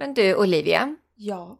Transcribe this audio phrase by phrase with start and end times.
[0.00, 0.96] Men du Olivia.
[1.14, 1.58] Ja.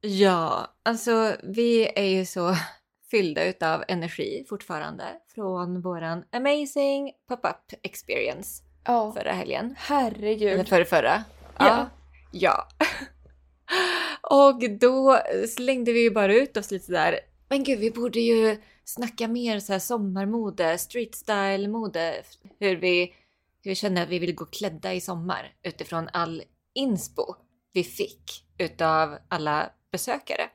[0.00, 2.54] Ja, alltså vi är ju så
[3.10, 9.12] fyllda utav energi fortfarande från våran amazing pop-up experience Ja.
[9.12, 9.64] förra helgen.
[9.64, 10.68] Eller Herregud.
[10.68, 11.24] förra, förra.
[11.58, 11.90] Ja.
[12.32, 12.68] Ja.
[14.22, 15.18] Och då
[15.48, 17.20] slängde vi ju bara ut oss lite där.
[17.48, 22.22] Men gud, vi borde ju snacka mer så här sommarmode, street style mode.
[22.58, 23.14] Hur vi,
[23.62, 26.42] hur vi känner att vi vill gå klädda i sommar utifrån all
[26.74, 27.34] inspo
[27.72, 30.48] vi fick utav alla besökare,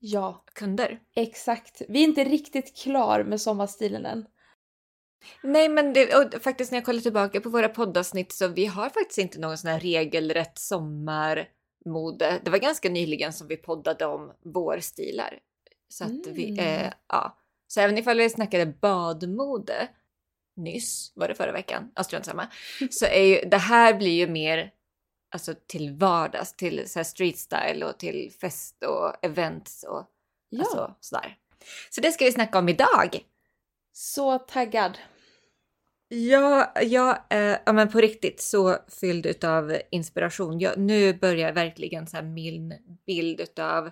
[0.00, 1.00] Ja, kunder.
[1.16, 1.82] exakt.
[1.88, 4.26] Vi är inte riktigt klar med sommarstilen än.
[5.42, 8.88] Nej, men det, och faktiskt när jag kollar tillbaka på våra poddavsnitt så vi har
[8.90, 12.40] faktiskt inte någon sån här regelrätt sommarmode.
[12.44, 15.38] Det var ganska nyligen som vi poddade om vårstilar.
[15.88, 16.58] Så att vi, Mm.
[16.64, 17.38] eh, ja.
[17.66, 19.88] Så även ifall vi snackade badmode
[20.56, 22.48] nyss, var det förra veckan, ja strunt samma,
[22.90, 24.70] så är ju, det här blir ju mer
[25.30, 30.06] alltså till vardags, till så street style och till fest och events och
[30.50, 31.36] Ja, alltså, sådär.
[31.90, 33.20] Så det ska vi snacka om idag.
[33.92, 34.98] så taggad.
[36.08, 40.58] Ja, ja, eh, ja men på riktigt så fylld utav inspiration.
[40.58, 42.74] Jag, nu börjar verkligen så min
[43.06, 43.90] bild utav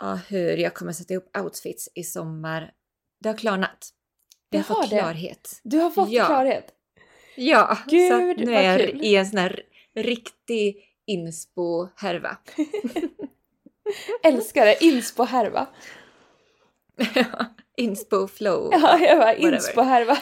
[0.00, 2.72] ja, hur jag kommer sätta ihop outfits i sommar.
[3.20, 3.90] Det har klarnat.
[4.50, 4.98] Det har fått det.
[4.98, 5.60] klarhet.
[5.62, 6.26] Du har fått Ja.
[6.26, 6.64] klarhet.
[7.36, 9.00] Ja, Gud, så nu är jag kul.
[9.02, 9.62] i en sån här
[9.94, 10.76] riktig
[11.06, 12.36] inspo-härva.
[14.22, 14.84] Älskar det.
[14.84, 15.66] Inspo-härva.
[17.76, 18.68] inspo-flow.
[18.72, 20.18] Ja, jag bara inspo-härva.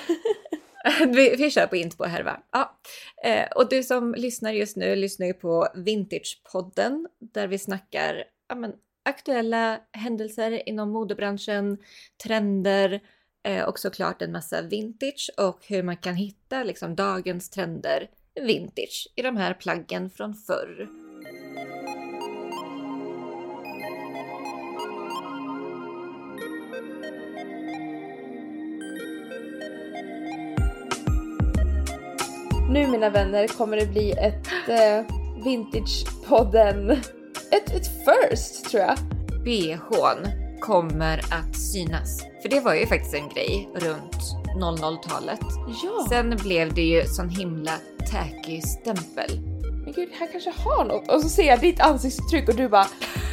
[1.08, 2.41] vi, vi kör på Inspo härva.
[2.52, 2.78] Ja.
[3.24, 8.54] Eh, och du som lyssnar just nu lyssnar ju på Vintagepodden där vi snackar ja,
[8.54, 8.72] men,
[9.04, 11.78] aktuella händelser inom modebranschen,
[12.24, 13.00] trender
[13.44, 19.09] eh, och såklart en massa vintage och hur man kan hitta liksom, dagens trender vintage
[19.17, 20.89] i de här plaggen från förr.
[32.72, 36.91] Nu mina vänner kommer det bli ett eh, Vintage-podden.
[37.50, 38.99] Ett, ett first tror jag.
[39.44, 40.27] BHn
[40.60, 42.22] kommer att synas.
[42.43, 45.41] För det var ju faktiskt en grej runt 00-talet.
[45.84, 47.72] Ja, Sen blev det ju sån himla
[48.11, 49.41] tacky stämpel.
[49.84, 51.11] men gud, här kanske har något.
[51.11, 52.87] Och så ser jag ditt ansiktsuttryck och du bara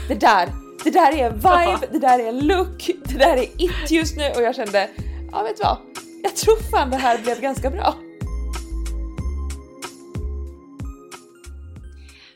[0.07, 0.49] det där,
[0.83, 4.17] det där är en vibe, det där är en look, det där är it just
[4.17, 4.89] nu och jag kände,
[5.31, 5.77] ja vet du vad?
[6.23, 7.93] Jag tror fan det här blev ganska bra.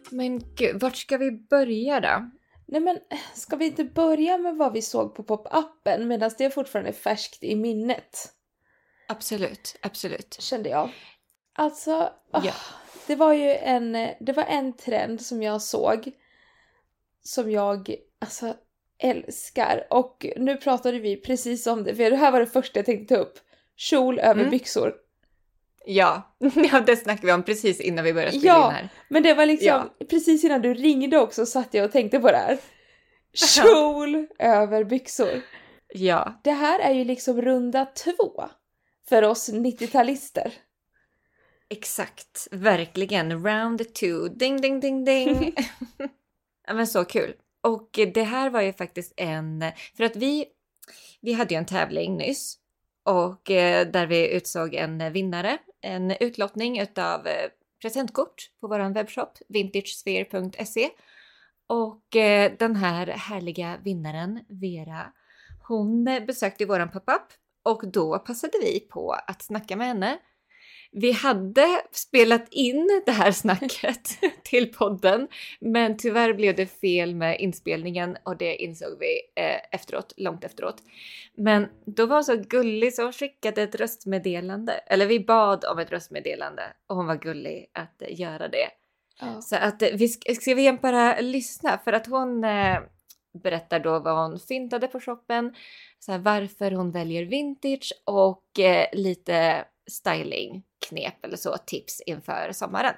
[0.09, 2.29] Men gud, vart ska vi börja då?
[2.65, 2.97] Nej men
[3.35, 7.43] ska vi inte börja med vad vi såg på pop-appen medan det fortfarande är färskt
[7.43, 8.29] i minnet?
[9.11, 10.37] Absolut, absolut.
[10.39, 10.89] Kände jag.
[11.53, 11.91] Alltså,
[12.31, 12.53] ah, Ja.
[13.07, 16.11] det var ju en, det var en trend som jag såg
[17.23, 18.53] som jag alltså
[18.99, 22.85] älskar och nu pratade vi precis om det för det här var det första jag
[22.85, 23.39] tänkte ta upp.
[23.75, 24.49] Kjol över Mm.
[24.49, 24.93] byxor.
[25.85, 26.35] Ja,
[26.71, 28.67] ja det snackade vi om precis innan vi började spela Ja.
[28.67, 28.89] in här.
[29.09, 29.67] Men det var liksom
[29.99, 30.05] Ja.
[30.09, 32.57] precis innan du ringde också satt jag och tänkte på det här.
[33.33, 35.41] Kjol över byxor.
[35.93, 38.43] Ja, Det här är ju liksom runda två
[39.11, 40.51] för oss 90-talister.
[41.69, 42.47] exakt.
[42.51, 43.45] Verkligen.
[43.45, 44.27] Round two.
[44.29, 45.53] Ding, ding, ding, ding.
[46.67, 47.33] ja, men så kul.
[47.61, 49.65] Och det här var ju faktiskt en...
[49.97, 50.45] För att vi,
[51.21, 52.57] vi hade ju en tävling nyss
[53.05, 55.57] och eh, där vi utsåg en vinnare.
[55.81, 57.49] En utlottning utav eh,
[57.81, 60.89] presentkort på vår webbshop vintagesphere.se.
[61.67, 65.13] Och eh, den här härliga vinnaren, Vera,
[65.67, 70.19] hon besökte våran pop-up och då passade vi på att snacka med henne.
[70.93, 74.09] Vi hade spelat in det här snacket
[74.43, 75.27] till podden,
[75.59, 80.75] men tyvärr blev det fel med inspelningen och det insåg vi eh, efteråt, långt efteråt.
[81.35, 85.79] Men då var hon så gullig så hon skickade ett röstmeddelande, eller vi bad om
[85.79, 88.67] ett röstmeddelande och hon var gullig att göra det.
[89.19, 89.41] Ja.
[89.41, 92.79] Så att vi ska, ska vi bara lyssna för att hon eh,
[93.33, 95.53] berättar då vad hon fyndade på shoppen,
[95.99, 102.93] så här, varför hon väljer vintage och eh, lite stylingknep eller så, tips inför sommaren.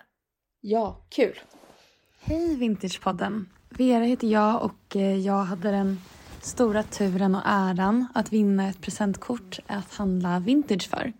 [0.61, 1.39] ja, kul.
[2.19, 3.49] Hej Vintagepodden!
[3.69, 6.01] Vera heter jag och eh, jag hade den
[6.41, 11.13] stora turen och äran att vinna ett presentkort att handla vintage för.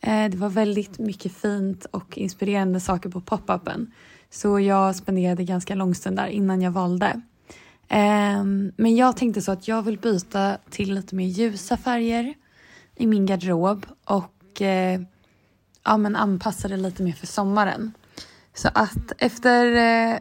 [0.00, 3.92] Eh, Det var väldigt mycket fint och inspirerande saker på pop-upen
[4.30, 7.20] så jag spenderade ganska lång stund där innan jag valde.
[7.90, 12.34] Um, Men jag tänkte så att jag vill byta till lite mer ljusa färger
[12.96, 15.02] i min garderob och uh,
[15.84, 17.92] ja, men anpassa det lite mer för sommaren.
[18.54, 20.18] Så att efter uh,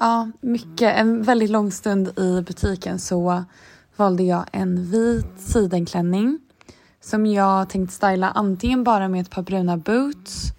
[0.00, 0.96] Ja, mycket.
[0.96, 3.44] En väldigt lång stund i butiken så
[3.96, 6.38] valde jag en vit sidenklänning
[7.00, 10.52] som jag tänkt styla antingen bara med ett par bruna boots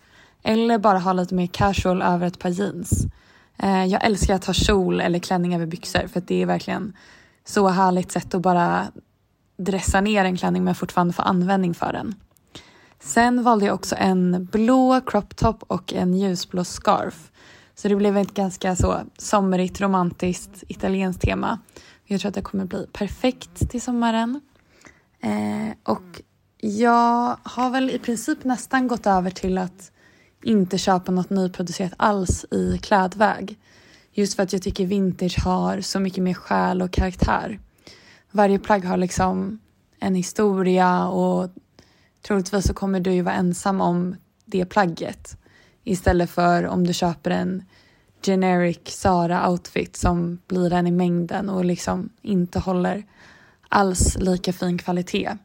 [0.43, 3.05] eller bara ha lite mer casual över ett par jeans.
[3.63, 6.93] Eh, jag älskar att ha kjol eller klänning över byxor för det är verkligen
[7.45, 8.87] så härligt sätt att bara
[9.57, 12.15] dressa ner en klänning men fortfarande få användning för den.
[12.99, 17.31] Sen valde jag också en blå crop top och en ljusblå scarf.
[17.75, 21.59] Så det blev ett ganska så somrigt, romantiskt, italienskt tema.
[22.05, 24.41] Jag tror att det kommer bli perfekt till sommaren.
[25.19, 26.21] Eh, och
[26.57, 29.91] jag har väl i princip nästan gått över till att
[30.43, 33.57] inte köpa något nyproducerat alls i klädväg.
[34.11, 37.59] Just för att jag tycker vintage har så mycket mer själ och karaktär.
[38.31, 39.59] Varje plagg har liksom
[39.99, 41.49] en historia och
[42.27, 44.15] troligtvis så kommer du ju vara ensam om
[44.45, 45.37] det plagget.
[45.83, 47.63] Istället för om du köper en
[48.25, 53.03] generic Sara-outfit som blir en i mängden och liksom inte håller
[53.69, 55.37] alls lika fin kvalitet.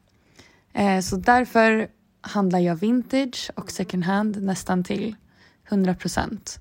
[0.73, 1.88] Eh, så därför
[2.25, 5.15] handlar jag vintage och second hand nästan till
[5.69, 6.61] 100 procent.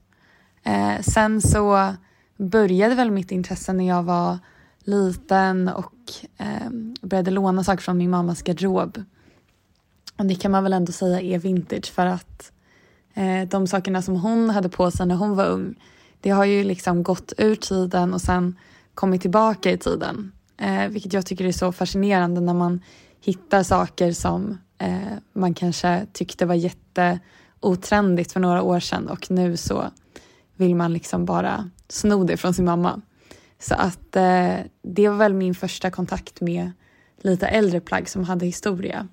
[0.63, 1.95] Eh, sen så
[2.38, 4.39] började väl mitt intresse när jag var
[4.83, 5.94] liten och
[6.38, 6.69] eh,
[7.01, 9.04] började låna saker från min mammas garderob.
[10.18, 12.51] Och det kan man väl ändå säga är vintage för att
[13.13, 15.75] eh, de sakerna som hon hade på sig när hon var ung
[16.24, 18.56] det har ju liksom gått ur tiden och sen
[18.94, 20.31] kommit tillbaka i tiden.
[20.57, 22.81] Eh, vilket jag tycker är så fascinerande när man
[23.21, 29.57] hittar saker som eh, man kanske tyckte var jätteotrendigt för några år sedan och nu
[29.57, 29.91] så
[30.56, 33.01] vill man liksom bara sno det från sin mamma.
[33.59, 36.71] Så att eh, det var väl min första kontakt med
[37.18, 39.07] lite äldre plagg som hade historia.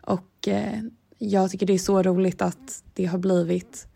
[0.00, 0.80] Och eh,
[1.18, 3.86] jag tycker det är så roligt att det har blivit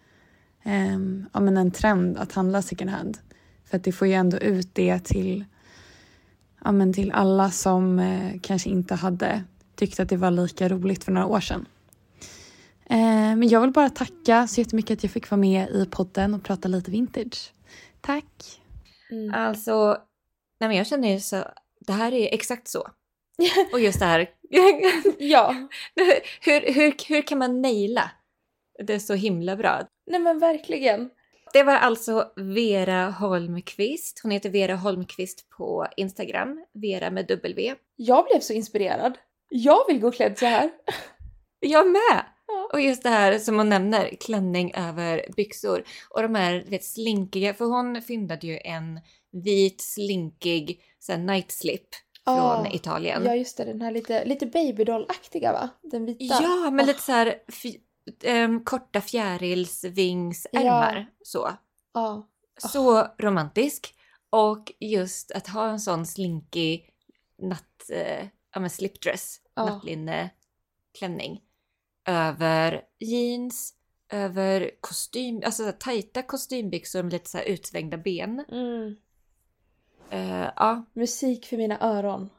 [0.63, 0.99] eh,
[1.33, 3.19] ja, men en trend att handla second hand.
[3.65, 5.45] För att det får ju ändå ut det till,
[6.65, 9.45] ja, men till alla som eh, kanske inte hade
[9.77, 11.67] tyckt att det var lika roligt för några år sedan.
[12.91, 16.35] Eh, men jag vill bara tacka så jättemycket att jag fick vara med i podden
[16.35, 17.53] och prata lite vintage.
[18.01, 18.61] Tack!
[19.11, 19.35] Mm.
[19.35, 19.99] Alltså,
[20.61, 21.45] nej men jag känner ju så,
[21.81, 22.89] det här är exakt så.
[23.73, 24.31] Och just det här,
[25.19, 25.55] ja.
[26.41, 28.11] hur, hur, hur kan man naila
[28.79, 29.83] det så himla bra?
[30.07, 31.11] Nej men verkligen.
[31.53, 34.21] Det var alltså Vera Holmqvist.
[34.23, 37.75] Hon heter Vera Holmqvist på Instagram, Vera med W.
[37.97, 39.19] Jag blev så inspirerad.
[39.49, 40.71] Jag vill gå klädd så här.
[41.61, 42.25] Jag med!
[42.47, 42.71] Ja.
[42.73, 45.85] Och just det här som hon nämner, klänning över byxor.
[46.11, 49.01] Och de här vet, slinkiga, för hon fyndade ju en
[49.45, 51.89] vit slinkig så här, night slip
[52.25, 53.25] från Ah, Italien.
[53.25, 55.69] Ja just det, den här lite, lite babydoll-aktiga va?
[55.83, 56.25] Den vita.
[56.25, 57.35] Ja, men Åh, lite så här
[58.25, 61.07] ehm, korta fjärilsvingsärmar.
[61.23, 61.51] Så.
[61.95, 62.29] Ja.
[62.59, 63.93] Så romantisk.
[64.31, 66.91] Och just att ha en sån slinkig
[67.43, 68.27] natt, eh,
[68.57, 69.65] ja men slipdress, Ja.
[69.65, 71.43] nattlinneklänning.
[72.09, 73.75] Över jeans,
[74.13, 78.45] över kostym, alltså så här tajta kostymbyxor med lite så här utsvängda ben.
[78.49, 78.97] Mm.
[80.11, 80.85] Eh, ja.
[80.93, 82.31] Musik för mina öron.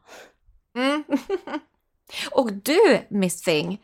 [0.75, 1.03] Mm.
[2.31, 3.81] Och du Miss Thing,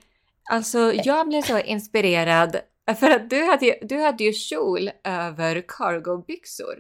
[0.50, 2.60] alltså jag blev så inspirerad
[3.00, 6.80] för att du hade, ju- du hade ju kjol över cargobyxor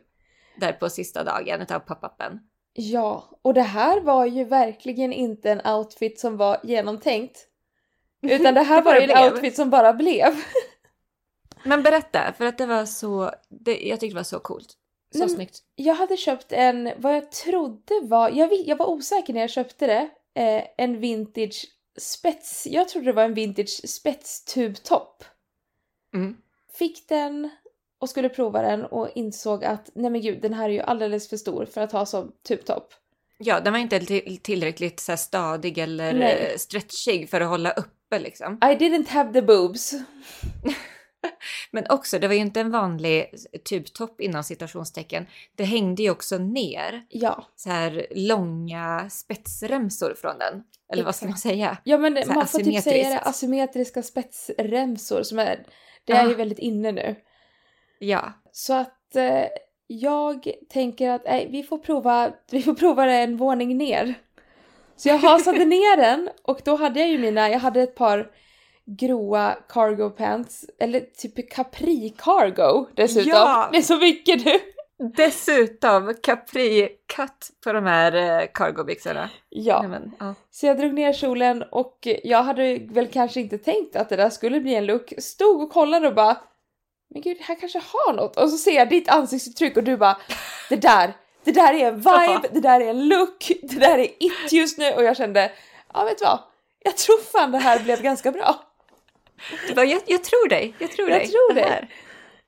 [0.58, 2.40] där på sista dagen utav pop-upen.
[2.74, 7.48] Ja, och det här var ju verkligen inte en outfit som var genomtänkt.
[8.22, 10.34] Utan det här Det var ju en outfit som bara blev.
[11.64, 14.70] Men berätta, för att det var så, det, jag tyckte det var så coolt.
[15.12, 15.60] Så Nej, men- snyggt.
[15.76, 19.88] Jag hade köpt en, vad jag trodde var, jag, jag var osäker när jag köpte
[19.88, 20.10] det,
[20.42, 21.66] eh, en vintage
[21.98, 25.24] spets, jag trodde det var en vintage spetstubtopp.
[26.14, 26.38] Mm.
[26.74, 27.50] Fick den
[28.04, 31.30] och skulle prova den och insåg att nej men gud den här är ju alldeles
[31.30, 32.94] för stor för att ha som tubtopp.
[33.38, 36.50] Ja, den var inte till, tillräckligt så stadig eller Nej.
[36.52, 38.54] eh, stretchig för att hålla uppe liksom.
[38.54, 39.94] I didn't have the boobs.
[41.72, 43.30] Men också, det var ju inte en vanlig
[43.70, 45.26] tubtopp inom citationstecken.
[45.56, 47.46] Det hängde ju också ner Ja.
[47.56, 50.64] så här långa spetsremsor från den.
[50.94, 51.78] Eller vad ska man säga?
[51.84, 55.66] Ja men man får typ säga det, asymmetriska spetsremsor som är,
[56.06, 56.38] det är ju Ah.
[56.38, 57.16] väldigt inne nu.
[58.04, 58.34] Ja.
[58.52, 59.46] Så att eh,
[59.88, 64.16] jag tänker att nej, vi, får prova, vi får prova det en våning ner.
[64.96, 68.32] Så jag hasade ner den och då hade jag ju mina, jag hade ett par
[68.86, 73.32] gråa cargo pants, eller typ capri cargo dessutom.
[73.32, 73.70] Ja.
[73.72, 74.52] Det är så mycket nu!
[75.16, 79.30] Dessutom capri-cut på de här eh, cargobyxorna.
[79.50, 80.36] Ja, Nej, men, ja.
[80.52, 84.30] så jag drog ner kjolen och jag hade väl kanske inte tänkt att det där
[84.30, 85.14] skulle bli en look.
[85.18, 86.38] Stod och kollade och bara
[87.14, 88.38] men gud, det här kanske har något.
[88.38, 90.18] Och så ser jag ditt ansiktsuttryck och du bara
[90.70, 94.08] det där, det där är en vibe, det där är en look, det där är
[94.20, 95.52] it just nu och jag kände,
[95.94, 96.40] ja vet du vad?
[96.84, 98.56] Jag tror fan det här blev ganska bra.
[99.68, 101.28] Du bara, jag, jag tror dig, jag tror Jag dig.
[101.28, 101.90] tror det dig.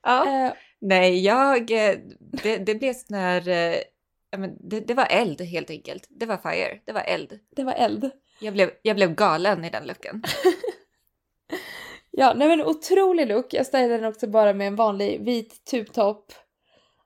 [0.03, 0.45] Ja.
[0.45, 1.71] Eh, Nej, jag...
[1.71, 1.95] eh,
[2.43, 3.47] Det, det blev sån här...
[3.49, 3.75] eh,
[4.69, 6.07] det, det var eld helt enkelt.
[6.09, 6.79] Det var fire.
[6.85, 7.39] Det var eld.
[7.55, 8.11] det var eld.
[8.39, 10.23] Jag blev, jag blev galen i den looken.
[12.17, 13.53] Ja, nej men otrolig look.
[13.53, 16.33] Jag stylade den också bara med en vanlig vit tubtopp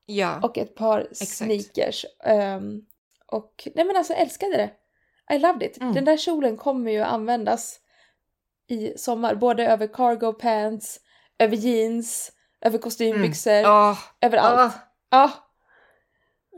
[0.06, 0.39] Ja.
[0.44, 2.06] och ett par sneakers.
[2.24, 2.82] Ehm,
[3.25, 4.72] och nej men alltså älskade det.
[5.36, 5.78] I loved it.
[5.82, 5.94] Mm.
[5.94, 7.80] Den där kjolen kommer ju användas
[8.68, 11.00] i sommar, både över cargo pants,
[11.39, 14.74] över jeans, över kostymbyxor, Åh, över allt.
[14.75, 14.82] åh.
[15.10, 15.32] Ja,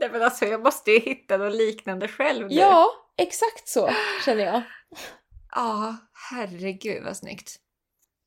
[0.00, 2.54] Nej, men alltså, jag måste ju hitta något liknande själv nu.
[2.54, 3.90] ja, exakt så
[4.24, 4.62] känner jag.
[5.54, 5.96] Ja,
[6.30, 7.56] herregud vad snyggt.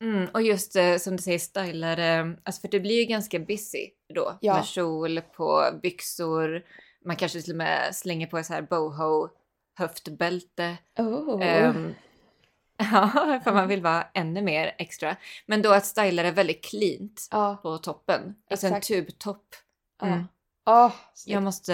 [0.05, 3.39] Mm, och just eh, som du säger, stylar, eh, alltså för det blir ju ganska
[3.39, 4.37] busy då.
[4.41, 4.53] Ja.
[4.53, 6.63] Med kjol på byxor,
[7.05, 9.29] man kanske till och med slänger på så här boho
[9.77, 10.77] höftbälte.
[10.97, 11.45] Oh.
[11.45, 11.95] Ehm,
[12.77, 15.15] ja, för man vill vara ännu mer extra.
[15.45, 18.35] Men då att styla det väldigt cleant ja, på toppen.
[18.49, 18.87] Alltså en Exakt.
[18.87, 19.55] tubtopp.
[20.01, 20.07] ja.
[20.07, 20.23] Mm.
[20.65, 21.33] Ja, snyggt.
[21.33, 21.73] Jag måste,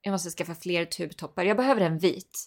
[0.00, 1.44] jag måste skaffa fler tubtoppar.
[1.44, 2.46] Jag behöver en vit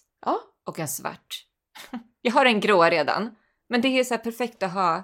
[0.64, 1.44] och en svart.
[2.22, 3.36] Jag har en grå redan.
[3.68, 5.02] Men det är så här perfekt att ha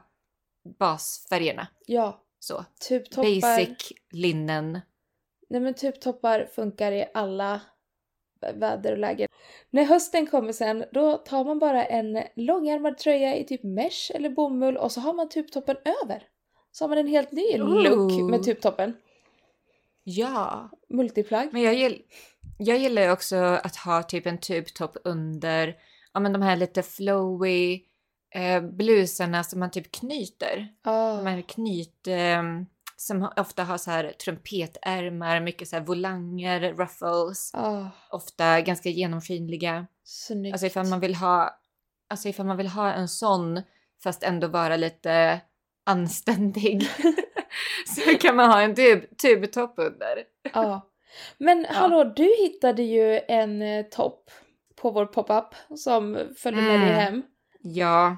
[0.79, 1.69] basfärgerna.
[1.87, 2.21] ja.
[2.39, 2.65] Så.
[2.89, 3.41] Tubtoppar.
[3.41, 4.81] Basic, linnen.
[5.49, 7.61] Nej men tubtoppar funkar i alla
[8.55, 9.29] väder och lägen.
[9.71, 14.31] När hösten kommer sen, då tar man bara en långärmad tröja i typ mesh eller
[14.31, 16.23] bomull och så har man tubtoppen över.
[16.73, 18.31] Så har man en helt ny look Ooh.
[18.31, 18.97] med tubtoppen.
[20.05, 20.71] Ja.
[20.89, 21.49] Multiplagg.
[21.53, 22.03] Men jag, gill,
[22.59, 25.77] jag gillar också att ha typ en tubtopp under
[26.15, 27.81] ja, men de här lite flowy
[28.35, 30.69] eh, blusarna som man typ knyter.
[30.83, 32.07] Ah, De här knyt...
[32.07, 32.43] Eh,
[32.97, 37.51] som ofta har så här trumpetärmar, mycket så här volanger, ruffles.
[37.55, 39.87] ah, Ofta ganska genomskinliga.
[40.05, 40.53] snyggt.
[40.55, 41.59] Alltså ifall man vill ha,
[42.09, 43.63] alltså ifall man vill ha en sån
[44.03, 45.41] fast ändå vara lite
[45.87, 46.89] anständig
[47.87, 50.25] så kan man ha en tub, tubtopp under.
[50.55, 50.91] Ja.
[51.39, 54.31] Men hallå, du hittade ju en eh, topp
[54.77, 57.01] på vår pop-up som följde med dig Mm.
[57.01, 57.23] hem.
[57.67, 58.17] Ja,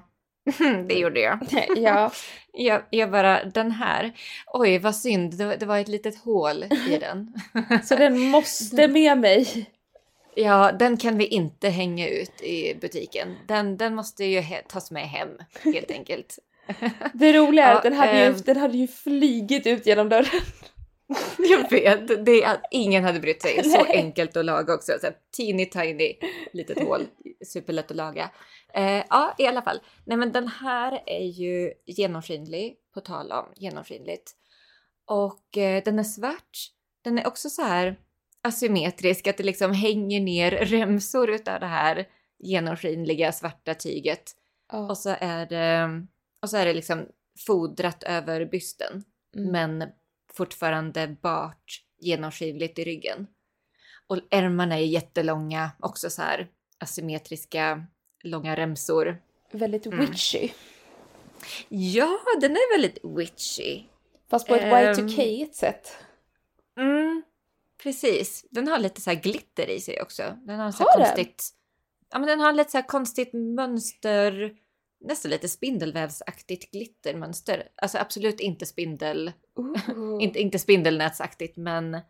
[0.88, 1.38] det gjorde jag.
[1.76, 2.12] ja,
[2.52, 2.82] jag.
[2.90, 4.12] Jag bara, den här,
[4.46, 7.34] oj vad synd, det, det var ett litet hål i den.
[7.84, 9.70] så den måste med mig.
[10.34, 13.36] ja, den kan vi inte hänga ut i butiken.
[13.46, 15.28] Den, den måste ju tas med hem
[15.64, 16.38] helt enkelt.
[17.14, 18.34] Det roliga är Ja, att den hade, ju, ehm.
[18.44, 20.42] den hade ju flygit ut genom dörren.
[21.38, 23.64] Jag vet, det är, ingen hade brytt sig.
[23.64, 24.92] Så enkelt att laga också.
[25.00, 26.16] Så här, teeny tiny
[26.52, 27.06] litet hål.
[27.46, 28.30] Superlätt att laga.
[28.76, 29.80] Eh, ja, i alla fall.
[30.04, 34.32] Nej, men den här är ju genomskinlig, på tal om genomskinligt.
[35.06, 36.58] Och eh, den är svart.
[37.02, 37.98] Den är också så här
[38.42, 44.32] asymmetrisk, att det liksom hänger ner remsor utav det här genomskinliga svarta tyget.
[44.72, 44.78] Ja.
[44.88, 45.90] Och så är det,
[46.42, 47.06] och så är det liksom
[47.46, 49.04] fodrat över bysten
[49.36, 49.52] Mm.
[49.52, 49.88] men
[50.32, 53.26] fortfarande bart genomskinligt i ryggen.
[54.06, 57.86] Och ärmarna är jättelånga, också så här asymmetriska
[58.26, 59.22] långa remsor.
[59.52, 60.00] Väldigt Mm.
[60.00, 60.50] witchy.
[61.68, 63.82] Ja, den är väldigt witchy.
[64.30, 65.06] Fast på ett Ehm.
[65.08, 65.96] Y2K sätt.
[66.78, 67.22] Mm,
[67.82, 68.44] precis.
[68.50, 70.22] Den har lite så här glitter i sig också.
[70.46, 71.06] Den har så Har här den?
[71.06, 71.48] konstigt...
[72.12, 74.52] Ja, men den har lite så här konstigt mönster.
[75.00, 77.68] Nästan lite spindelvävsaktigt glittermönster.
[77.82, 79.32] Alltså absolut inte spindel...
[80.20, 82.00] Inte, inte spindelnätsaktigt, men,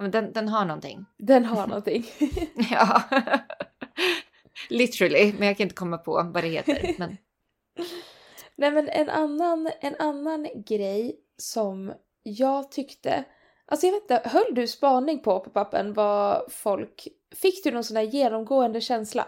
[0.00, 1.04] men den, den har någonting.
[1.18, 2.06] Den har någonting.
[2.70, 3.02] Ja.
[4.68, 6.94] Literally, men jag kan inte komma på vad det heter.
[6.98, 7.16] Men
[8.56, 13.24] Nej men en annan, en annan grej som jag tyckte,
[13.66, 17.96] alltså jag vet inte, höll du spaning på pop-upen vad folk, fick du någon sån
[17.96, 19.26] här genomgående känsla?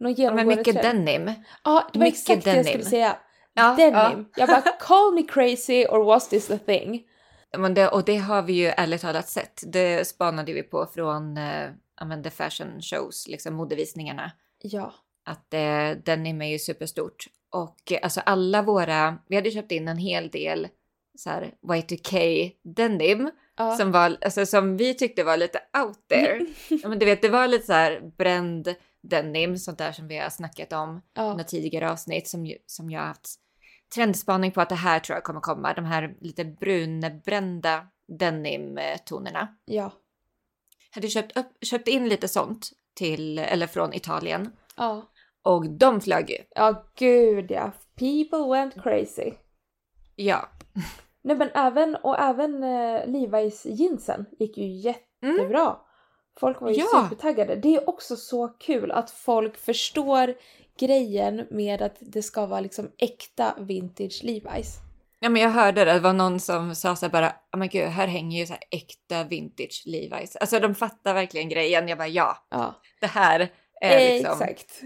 [0.00, 1.06] Någon ja, genomgående men mycket trend?
[1.06, 1.32] denim.
[1.64, 2.72] Ja, det var mycket exakt det jag denim.
[2.72, 3.16] skulle säga.
[3.54, 4.28] Ja, Denim.
[4.36, 7.02] Jag bara, call me crazy or was this the thing?
[7.50, 9.62] Ja, men det, och det har vi ju ärligt talat sett.
[9.66, 11.36] Det spanade vi på från
[12.22, 14.32] the fashion shows, liksom modevisningarna.
[14.62, 14.94] Ja.
[15.24, 17.24] Att eh, denim är ju superstort.
[17.50, 20.68] Och eh, alltså alla våra, vi hade köpt in en hel del
[21.18, 23.76] så här Y2K denim ja.
[23.76, 26.46] som, var, alltså, som vi tyckte var lite out there.
[26.68, 30.18] ja, men du vet, det var lite så här bränd denim, sånt där som vi
[30.18, 31.44] har snackat om ja.
[31.44, 33.34] tidigare avsnitt som, som jag har haft
[33.94, 35.74] trendspaning på att det här tror jag kommer komma.
[35.74, 39.48] De här lite brunbrända denim-tonerna.
[39.64, 39.92] ja.
[40.94, 45.02] Hade köpt, upp, köpt in lite sånt till, eller från Italien Ja.
[45.42, 46.36] och de flög ju.
[46.54, 47.72] Ja, gud ja.
[47.98, 49.32] People went crazy.
[50.16, 50.48] Ja,
[51.22, 55.76] Nej men även, och även eh, Levi's jeansen gick ju jättebra.
[56.40, 56.86] Folk var ju Mm.
[56.92, 57.02] Ja.
[57.02, 57.56] supertaggade.
[57.56, 60.34] Det är också så kul att folk förstår
[60.78, 64.76] grejen med att det ska vara liksom äkta vintage Levi's.
[65.22, 65.92] Ja, men jag hörde det.
[65.92, 68.52] Det var någon som sa så här bara, oh men gud, här hänger ju så
[68.52, 70.36] här äkta vintage Levi's.
[70.40, 71.88] Alltså de fattar verkligen grejen.
[71.88, 74.80] Jag bara, ja, Ja, det här är liksom exakt.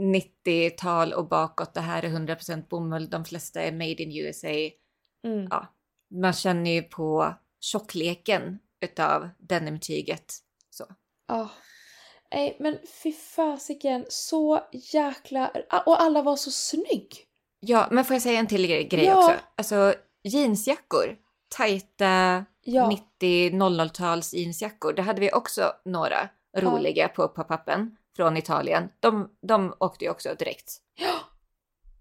[0.00, 1.74] 90-tal och bakåt.
[1.74, 3.10] Det här är 100% bomull.
[3.10, 4.48] De flesta är made in USA.
[5.26, 5.48] Mm.
[5.50, 5.74] Ja,
[6.10, 10.34] man känner ju på tjockleken utav denimtyget.
[10.70, 10.84] Så.
[11.28, 11.50] Ja.
[12.34, 14.60] Nej men fy fasiken, så
[14.92, 15.50] jäkla...
[15.86, 17.26] Och alla var så snygg!
[17.64, 19.18] Ja, men får jag säga en till grej, Ja.
[19.18, 19.32] också?
[19.56, 21.16] Alltså jeansjackor,
[21.56, 22.90] tajta Ja,
[23.22, 24.92] 90-00-tals jeansjackor.
[24.92, 28.88] Det hade vi också några roliga på pop-upen från Italien.
[29.00, 30.72] De, de åkte ju också direkt.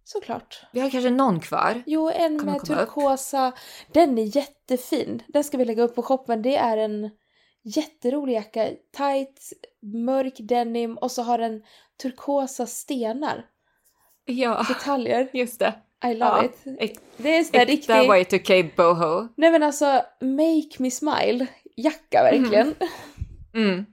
[0.03, 0.61] såklart.
[0.71, 1.83] Vi har kanske någon kvar.
[1.85, 2.67] Jo, en Kommer med upp.
[2.67, 3.51] turkosa.
[3.91, 5.23] Den är jättefin.
[5.27, 6.41] Den ska vi lägga upp på shoppen.
[6.41, 7.09] Det är en
[7.63, 8.69] jätterolig jacka.
[8.97, 9.39] Tight,
[9.81, 11.63] mörk denim och så har den
[12.01, 13.45] turkosa stenar.
[14.25, 15.29] Ja, Detaljer.
[15.33, 15.73] just det.
[16.05, 17.01] I love Ja, it.
[17.17, 18.39] Det är sån där Äkta riktig...
[18.39, 19.27] Y2K boho.
[19.37, 19.85] Nej men alltså,
[20.21, 21.47] make me smile.
[21.77, 22.75] Jacka verkligen.
[23.53, 23.85] Mm.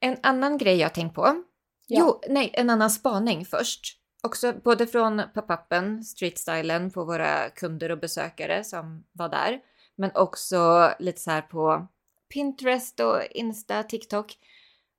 [0.00, 1.42] En annan grej jag tänkt på.
[1.86, 2.00] Ja.
[2.00, 3.98] Jo, nej, en annan spaning först.
[4.22, 9.60] Också både från pop-upen, streetstylen på våra kunder och besökare som var där.
[9.96, 11.86] Men också lite så här på
[12.34, 14.36] Pinterest och Insta, TikTok.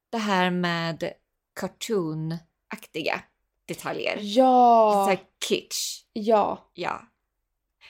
[0.10, 1.14] Det här med
[1.60, 3.22] cartoon-aktiga
[3.70, 4.18] detaljer.
[4.18, 6.04] Så Ja, här kitsch.
[6.14, 6.70] ja.
[6.74, 7.02] Ja.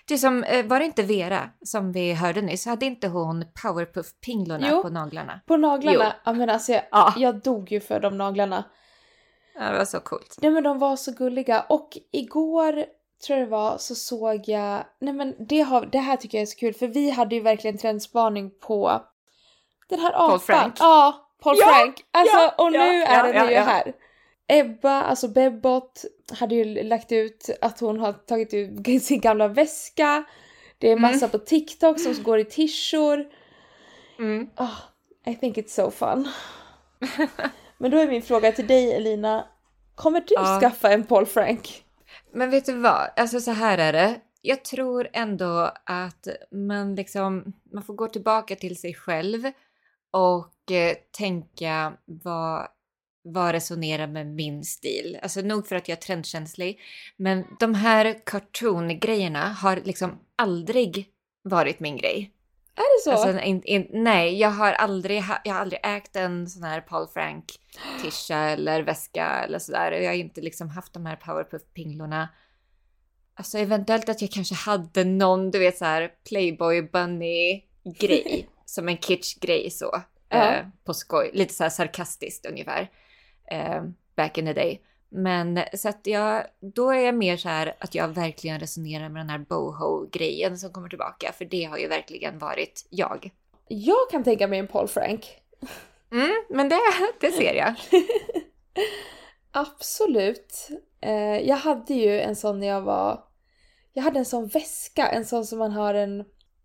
[0.07, 2.65] Det som, eh, var det inte Vera som vi hörde nyss?
[2.65, 5.39] Hade inte hon powerpuff-pinglorna på naglarna?
[5.47, 6.13] På naglarna.
[6.15, 6.21] Jo.
[6.25, 7.13] Ja men alltså jag, Ja.
[7.17, 8.63] jag dog ju för de naglarna.
[9.55, 10.37] Ja, det var så coolt.
[10.41, 12.85] Nej men de var så gulliga och igår
[13.27, 16.41] tror jag det var så såg jag, nej men det, har, det här tycker jag
[16.41, 19.01] är så kul för vi hade ju verkligen trendspaning på
[19.89, 20.39] den här apan.
[20.39, 20.73] Frank.
[20.79, 21.95] Ja, Paul Ja, Frank.
[22.11, 23.93] Alltså ja, och nu ja, är den ju här.
[24.49, 26.05] Ebba, alltså Bebbot,
[26.39, 30.23] hade ju lagt ut att hon har tagit ut sin gamla väska.
[30.77, 31.01] Det är Mm.
[31.01, 33.25] massa på TikTok som går i tishor.
[34.19, 34.49] Mm.
[34.55, 34.75] Ah,
[35.25, 36.27] I think it's so fun.
[37.77, 39.45] Men då är min fråga till dig Elina.
[39.95, 40.59] Kommer du Ja.
[40.61, 41.83] skaffa en Paul Frank?
[42.33, 43.09] Men vet du vad?
[43.15, 44.21] Alltså så här är det.
[44.41, 49.51] Jag tror ändå att man liksom, man får gå tillbaka till sig själv
[50.11, 52.67] och eh, tänka vad,
[53.23, 55.19] vad resonerar med min stil?
[55.21, 56.79] Alltså nog för att jag är trendkänslig,
[57.17, 61.07] men de här cartoon-grejerna har liksom aldrig
[61.43, 62.33] varit min grej.
[62.75, 63.11] Är det så?
[63.11, 67.07] Alltså, in, in, nej, jag har, aldrig, jag har aldrig ägt en sån här Paul
[67.07, 67.45] Frank
[68.01, 69.91] tisha eller väska eller sådär.
[69.91, 72.27] Jag har inte liksom haft de här powerpuff-pinglorna.
[73.33, 77.63] Alltså eventuellt att jag kanske hade någon, du vet så här Playboy bunny
[77.99, 78.49] grej.
[78.65, 80.01] som en kitsch-grej så.
[80.29, 80.53] Ja.
[80.53, 82.91] Eh, på skoj, lite så här sarkastiskt ungefär.
[83.51, 83.83] Eh,
[84.15, 84.81] back in the day.
[85.09, 89.19] Men så att jag, då är jag mer så här att jag verkligen resonerar med
[89.19, 91.31] den här boho-grejen som kommer tillbaka.
[91.31, 93.31] För det har ju verkligen varit jag.
[93.67, 95.41] Jag kan tänka mig en Paul Frank.
[96.11, 96.79] Mm, men det,
[97.19, 97.75] det ser jag.
[99.51, 100.67] Absolut.
[101.01, 103.23] Eh, jag hade ju en sån när jag var...
[103.93, 106.19] Jag hade en sån väska, en sån som man har en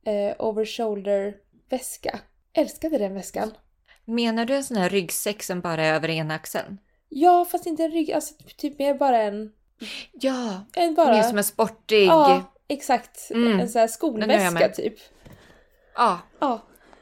[0.06, 1.36] eh, over shoulder
[1.70, 2.20] väska.
[2.52, 3.50] Älskade den väskan.
[4.04, 6.78] Menar du en sån här ryggsäck som bara är över ena axeln?
[7.08, 9.52] Ja, fast inte en rygg, alltså typ mer bara en...
[10.12, 11.12] Ja, en bara...
[11.14, 12.06] mer som en sportig...
[12.06, 13.30] Ja, exakt.
[13.30, 13.60] Mm.
[13.60, 14.94] En sån här skolväska typ.
[15.96, 16.60] Ja, Ja,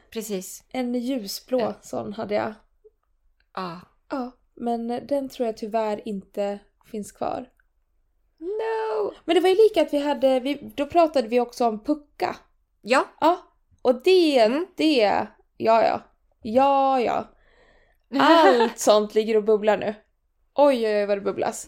[0.09, 0.63] precis.
[0.71, 1.73] en ljusblå Ja.
[1.81, 2.53] sån hade jag.
[3.55, 3.79] Ja.
[4.09, 6.59] Ja, men den tror jag tyvärr inte
[6.91, 7.49] finns kvar.
[8.39, 9.13] No!
[9.25, 12.35] Men det var ju lika att vi hade, vi, då pratade vi också om pucka.
[12.81, 13.37] Ja, Ja,
[13.81, 14.65] och det, Mm.
[14.77, 16.01] det, ja ja.
[16.43, 17.27] Ja ja.
[18.19, 19.95] Allt sånt ligger och bubblar nu.
[20.55, 21.67] Oj oj oj vad det bubblas.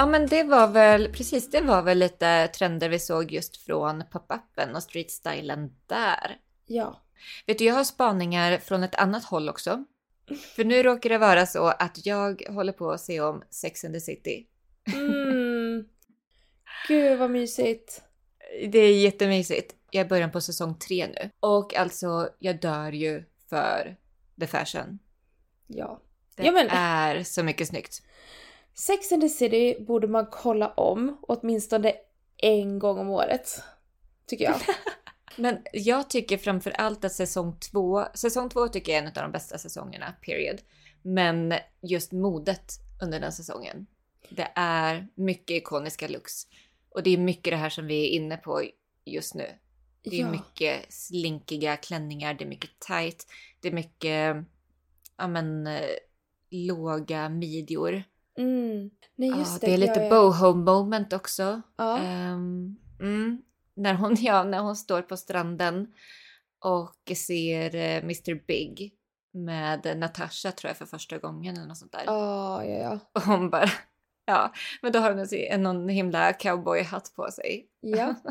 [0.00, 4.02] ja men det var väl precis, det var väl lite trender vi såg just från
[4.10, 6.36] pop-upen och streetstylen där.
[6.66, 7.00] Ja.
[7.46, 9.84] Vet du, jag har spaningar från ett annat håll också.
[10.36, 13.94] För nu råkar det vara så att jag håller på att se om Sex and
[13.94, 14.46] the City.
[14.92, 15.84] Mm.
[16.88, 18.02] Gud vad mysigt.
[18.68, 19.74] Det är jättemysigt.
[19.90, 21.30] Jag är början på säsong tre nu.
[21.40, 23.96] Och alltså, jag dör ju för
[24.40, 24.98] the fashion.
[25.66, 26.00] Ja.
[26.36, 28.02] Det Ja, men- är så mycket snyggt.
[28.74, 31.92] Sex and the City borde man kolla om åtminstone
[32.36, 33.62] en gång om året.
[34.26, 34.54] Tycker jag.
[35.36, 39.22] Men jag tycker framför allt att säsong två, säsong två tycker jag är en av
[39.22, 40.60] de bästa säsongerna, period.
[41.02, 43.86] Men just modet under den säsongen.
[44.28, 46.46] Det är mycket ikoniska looks.
[46.90, 48.62] Och det är mycket det här som vi är inne på
[49.04, 49.46] just nu.
[50.02, 50.30] Det är Ja.
[50.30, 53.26] mycket slinkiga klänningar, det är mycket tight,
[53.60, 54.36] det är mycket
[55.16, 55.68] ja, men,
[56.50, 58.02] låga midjor.
[58.38, 58.90] Mm.
[59.16, 60.10] Nej Ja, just det är lite ja, ja.
[60.10, 61.62] boho moment också.
[61.76, 61.98] Ja.
[61.98, 63.42] Ehm, mm,
[63.80, 65.86] när, hon, ja, när hon står på stranden
[66.64, 68.94] och ser eh, Mr Big
[69.32, 72.02] med Natasha tror jag för första gången eller något sånt där.
[72.06, 72.98] Ja, ja, ja.
[73.12, 73.66] Och hon bara,
[74.24, 77.66] ja, men då har hon en, någon himla cowboyhatt på sig.
[77.80, 78.14] ja.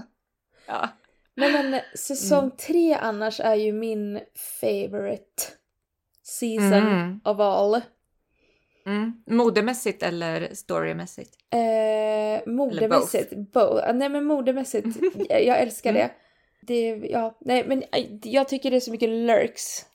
[0.68, 0.90] Ja.
[1.36, 2.58] Nej men säsong Mm.
[2.58, 4.20] tre annars är ju min
[4.62, 5.44] favorite
[6.24, 7.20] season Mm.
[7.24, 7.82] of all.
[8.90, 9.24] Mm.
[9.26, 11.36] Modemässigt eller storymässigt?
[11.54, 14.88] Eh, modemässigt, bo- ah, nej men modemässigt,
[15.30, 16.10] jag, älskar Mm.
[16.62, 16.90] det.
[16.98, 17.08] det.
[17.08, 17.84] Ja, nej men
[18.24, 19.86] jag tycker det är så mycket lurks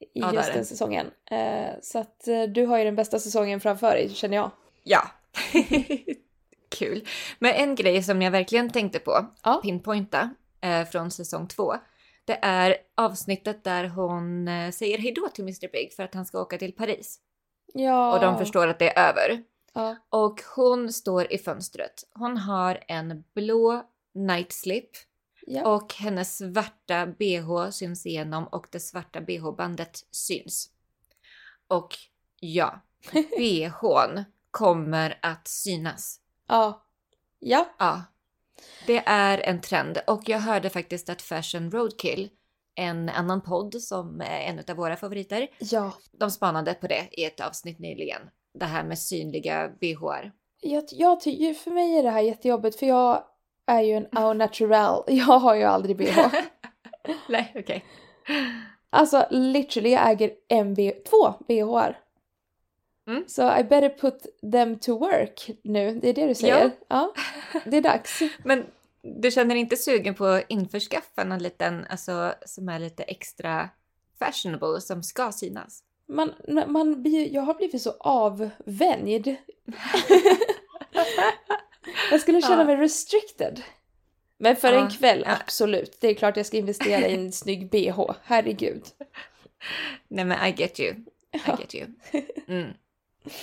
[0.00, 0.54] i Ja, det just det.
[0.54, 1.06] den säsongen.
[1.30, 4.50] Eh, så att eh, du har ju den bästa säsongen framför dig känner jag.
[4.84, 5.02] Ja.
[6.78, 7.04] Kul.
[7.38, 9.60] Men en grej som jag verkligen tänkte på, Ja.
[9.62, 10.30] pinpointa,
[10.60, 11.74] eh, från säsong två.
[12.24, 16.40] Det är avsnittet där hon eh, säger hejdå till Mr Big för att han ska
[16.40, 17.18] åka till Paris.
[17.78, 18.14] Ja.
[18.14, 19.42] Och de förstår att det är över.
[19.72, 19.96] Ja.
[20.08, 22.04] Och hon står i fönstret.
[22.14, 23.82] Hon har en blå
[24.14, 24.90] night slip
[25.48, 25.66] Ja.
[25.74, 30.70] och hennes svarta bh syns igenom och det svarta bh-bandet syns.
[31.68, 31.94] Och
[32.40, 32.80] ja,
[33.12, 36.20] bhn kommer att synas.
[36.48, 36.82] ja.
[37.38, 37.74] Ja.
[37.78, 38.02] Ja,
[38.86, 42.30] det är en trend och jag hörde faktiskt att Fashion Roadkill,
[42.76, 45.92] en annan podd som är en av våra favoriter, Ja.
[46.12, 48.20] de spanade på det i ett avsnitt nyligen.
[48.54, 50.32] Det här med synliga bhar.
[50.60, 51.22] Jag, jag
[51.56, 53.24] för mig är det här jättejobbigt för jag
[53.66, 55.04] är ju en au natural.
[55.06, 56.18] Jag har ju aldrig bh.
[57.28, 57.84] Nej, okej.
[58.90, 61.98] Alltså literally jag äger en B, två bhar.
[63.08, 63.24] Mm.
[63.26, 66.00] Så I better put them to work nu.
[66.00, 66.70] Det är det du säger?
[66.88, 67.12] Ja.
[67.64, 68.20] Det är dags.
[68.44, 68.66] Men
[69.20, 73.68] du känner inte sugen på att införskaffa någon liten, alltså som är lite extra
[74.18, 75.82] fashionable som ska synas?
[76.08, 76.32] Man,
[76.66, 79.26] man blir, jag har blivit så avvänjd.
[82.10, 83.62] jag skulle känna mig restricted.
[84.38, 85.36] Men för Ja, en kväll, ja.
[85.40, 86.00] absolut.
[86.00, 88.10] Det är klart jag ska investera i en snygg bh.
[88.22, 88.84] Herregud.
[90.08, 90.94] Nej men I get you.
[91.32, 91.86] I get you.
[92.48, 92.70] Mm.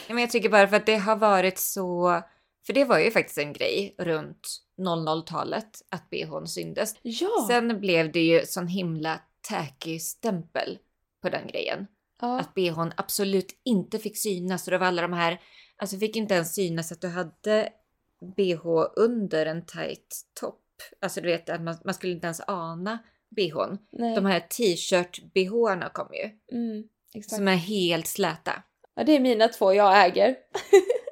[0.08, 2.21] Men jag tycker bara för att det har varit så,
[2.65, 6.96] för det var ju faktiskt en grej runt 00-talet att bhn syndes.
[7.02, 7.46] Ja.
[7.48, 10.78] Sen blev det ju sån himla tacky stämpel
[11.22, 11.88] på den grejen.
[12.22, 12.40] ja.
[12.40, 15.42] Att bhn absolut inte fick synas och det var alla de här,
[15.78, 17.70] alltså fick inte ens synas att du hade
[18.38, 20.60] bh under en tight topp.
[21.02, 23.78] Alltså du vet att man, man skulle inte ens ana bhn.
[23.92, 24.16] Nej.
[24.16, 26.58] De här t-shirt-bhna kom ju.
[26.58, 26.84] Mm.
[27.28, 28.64] Som är helt släta.
[28.96, 30.36] Ja, det är mina två jag äger.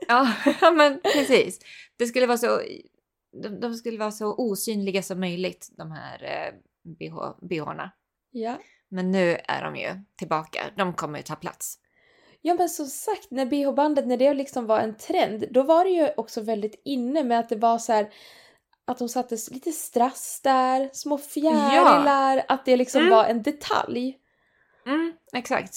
[0.07, 0.33] Ja,
[0.75, 1.59] men precis.
[1.97, 2.61] Det skulle vara så,
[3.43, 7.91] de, de skulle vara så osynliga som möjligt, de här eh, BH, BH'na.
[8.31, 8.57] Ja.
[8.89, 10.59] Men nu är de ju tillbaka.
[10.77, 11.77] De kommer ju ta plats.
[12.41, 15.89] Ja men som sagt, när bh-bandet, när det liksom var en trend, då var det
[15.89, 18.13] ju också väldigt inne med att det var så här
[18.85, 23.13] att de satte lite strass där, små fjärilar, att det liksom Mm.
[23.13, 24.17] var en detalj.
[24.85, 25.73] Mm, exakt.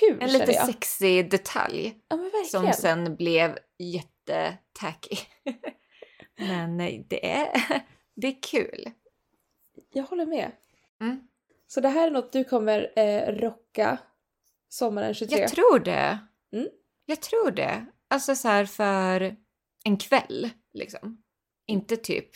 [0.00, 0.66] Kul En lite jag.
[0.66, 2.74] sexig detalj Ja men som verkligen.
[3.06, 5.16] sen blev jättetacky.
[6.40, 7.48] Men eh, det är,
[8.14, 8.90] det är kul.
[9.92, 10.52] Jag håller med.
[11.00, 11.20] Mm.
[11.66, 13.98] Så det här är något du kommer eh, rocka
[14.68, 15.38] sommaren 23?
[15.38, 16.18] Jag tror det.
[16.52, 16.68] Mm.
[17.06, 17.86] Jag tror det.
[18.08, 19.36] Alltså så här för
[19.84, 21.22] en kväll liksom.
[21.66, 22.30] Inte typ,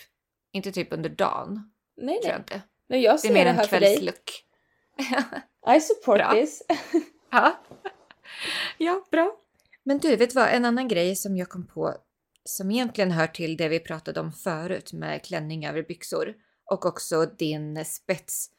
[0.53, 1.73] inte typ under dagen.
[1.97, 2.57] nej Tror jag nej.
[2.57, 2.63] inte.
[2.89, 3.97] nej jag Det ser är det, mer en här dig.
[3.97, 4.45] kvällslook.
[5.77, 6.33] I support Bra.
[6.33, 6.63] this.
[7.31, 7.57] ja.
[8.79, 9.37] ja, bra.
[9.83, 10.49] Men du, vet vad?
[10.49, 11.95] En annan grej som jag kom på
[12.45, 16.35] som egentligen hör till det vi pratade om förut med klänning över byxor
[16.71, 18.51] och också din spets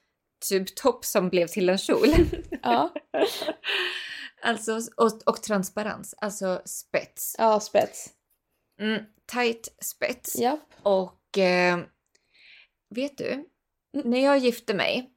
[0.50, 2.08] tubtopp som blev till en kjol.
[2.62, 2.94] ja.
[4.42, 7.36] alltså, och, och transparens, alltså spets.
[7.38, 8.10] ja, spets.
[8.80, 10.36] Mm, tight spets.
[10.40, 10.74] Japp.
[10.84, 11.80] Och eh,
[12.90, 13.50] vet du,
[14.04, 15.12] när jag gifte mig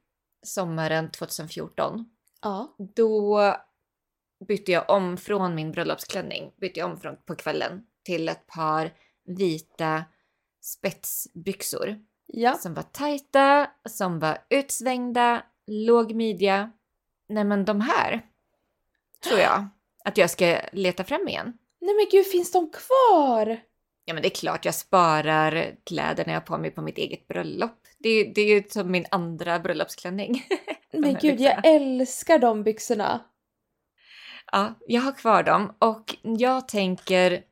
[0.45, 2.05] sommaren 2014,
[2.41, 2.75] Ja.
[2.95, 3.39] då
[4.47, 8.91] bytte jag om från min bröllopsklänning, bytte jag om från, på kvällen till ett par
[9.25, 10.03] vita
[10.61, 12.53] spetsbyxor Ja.
[12.53, 16.71] som var tajta, som var utsvängda, låg midja.
[17.29, 18.25] Nej men de här
[19.23, 19.67] tror jag
[20.05, 21.57] att jag ska leta fram igen.
[21.81, 23.59] Nej men gud, finns de kvar?
[24.05, 26.97] Ja men det är klart jag sparar kläder när jag har på mig på mitt
[26.97, 27.79] eget bröllop.
[27.99, 30.43] Det, är- det är ju som min andra bröllopsklänning.
[30.91, 31.75] Men gud, jag byxorna.
[31.75, 33.25] älskar de byxorna.
[34.51, 37.43] Ja, jag har kvar dem och jag tänker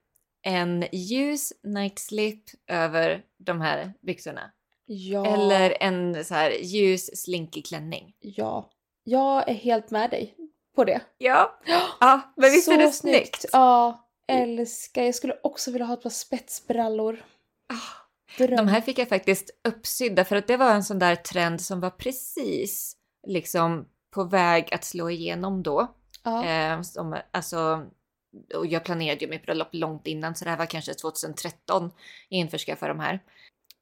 [0.47, 4.51] en ljus night slip över de här byxorna.
[4.86, 5.25] Ja.
[5.25, 8.13] Eller en så här ljus slinkig klänning.
[8.19, 8.69] Ja.
[9.03, 10.36] Jag är helt med dig
[10.75, 11.01] på det.
[11.17, 11.60] Ja,
[11.99, 13.45] ja men visst är det snyggt?
[13.51, 15.03] Ja, älskar.
[15.03, 17.23] Jag skulle också vilja ha ett par spetsbrallor.
[17.73, 18.47] Ah.
[18.47, 21.79] De här fick jag faktiskt uppsydda för att det var en sån där trend som
[21.79, 22.95] var precis
[23.27, 25.88] liksom på väg att slå igenom då.
[26.23, 26.45] ja.
[26.45, 27.86] Eh, som, alltså,
[28.55, 31.91] och jag planerade ju mitt bröllop långt innan så det här var kanske 2013
[32.29, 33.23] jag införskaffade de här.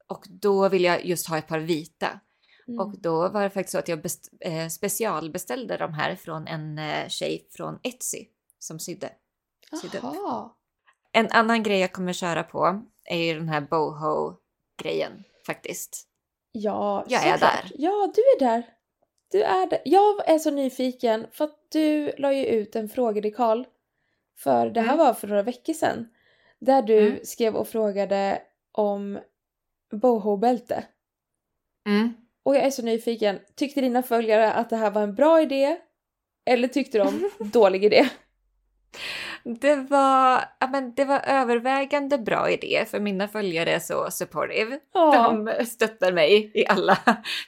[0.08, 2.20] Och då ville jag just ha ett par vita.
[2.68, 2.80] Mm.
[2.80, 6.78] Och då var det faktiskt så att jag best, eh, specialbeställde de här från en
[6.78, 8.26] eh, tjej från Etsy
[8.60, 9.10] som sydde.
[9.82, 10.02] sydde.
[11.12, 16.08] En annan grej jag kommer köra på är ju den här boho-grejen faktiskt.
[16.52, 17.52] Ja, Jag är såklart.
[17.52, 17.72] där.
[17.78, 18.64] Ja, du är där.
[19.32, 19.82] Du är där.
[19.86, 23.68] Jag är så nyfiken för att du la ju ut en frågedekal
[24.38, 25.06] för det här Mm.
[25.06, 26.08] var för några veckor sedan.
[26.60, 27.20] Där du Mm.
[27.24, 29.20] skrev och frågade om
[29.92, 30.84] boho-bälte.
[31.88, 32.14] Mm.
[32.44, 33.40] Och jag är så nyfiken.
[33.56, 35.78] Tyckte dina följare att det här var en bra idé?
[36.46, 38.10] Eller tyckte de dålig idé?
[39.44, 44.80] Det var, ja, men det var övervägande bra idé för mina följare är så supportive.
[44.94, 46.98] Ja, De stöttar mig i alla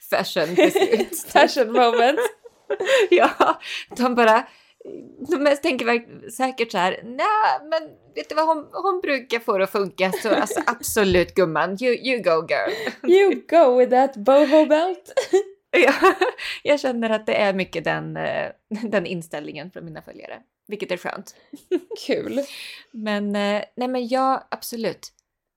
[0.09, 1.19] fashion-beslut.
[1.27, 2.19] fashion moment.
[3.09, 3.29] ja,
[3.97, 4.47] de bara...
[5.19, 9.63] De tänker säkert så här, nej men vet du vad hon, hon brukar få det
[9.63, 12.71] att funka så alltså, absolut gumman, you, you go girl.
[13.11, 15.13] You go with that boho belt.
[15.71, 15.93] Ja,
[16.63, 18.51] jag känner att det är mycket den, eh,
[18.83, 21.35] den inställningen från mina följare, vilket är skönt.
[22.07, 22.41] Kul.
[22.91, 25.13] Men eh, nej men jag, absolut.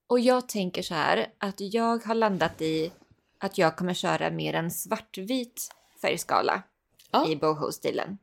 [0.06, 2.92] Och jag tänker så här att jag har landat i
[3.38, 5.68] att jag kommer köra mer en svartvit
[6.02, 6.62] färgskala
[7.12, 7.28] Ja.
[7.28, 8.18] i boho-stilen.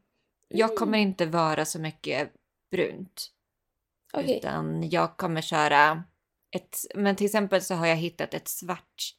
[0.48, 0.78] Jag Mm.
[0.78, 2.34] kommer inte vara så mycket
[2.72, 3.32] brunt.
[4.14, 4.38] Okej.
[4.38, 6.04] Utan jag kommer köra
[6.52, 9.14] ett, men till exempel så har jag hittat ett svart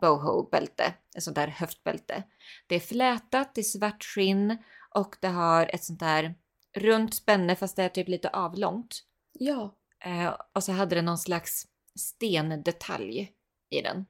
[0.00, 2.22] boho-bälte, ett sånt där höftbälte.
[2.66, 4.58] Det är flätat i svart skinn
[4.94, 6.34] och det har ett sånt där
[6.76, 9.04] runt spänne fast det är typ lite avlångt.
[9.32, 9.76] Ja.
[10.04, 11.66] Eh, och så hade det någon slags
[11.98, 13.32] stendetalj
[13.70, 14.06] i den.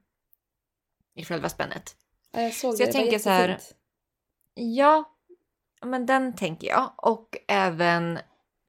[1.15, 1.97] I själva spännet.
[2.33, 2.85] ja, jag såg Så det.
[2.85, 3.61] jag det var tänker så här-.
[4.55, 5.17] Ja,
[5.87, 6.93] men den tänker jag.
[6.97, 8.19] Och även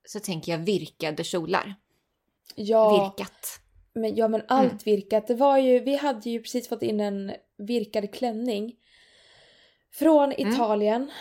[0.06, 1.76] så tänker jag virkade kjolar.
[2.56, 3.60] Ja, Virkat.
[3.94, 4.78] men, ja, men allt Mm.
[4.86, 5.28] virkat.
[5.28, 8.76] Det var ju, vi hade ju precis fått in en virkad klänning.
[9.94, 10.54] Från Mm.
[10.54, 11.12] Italien.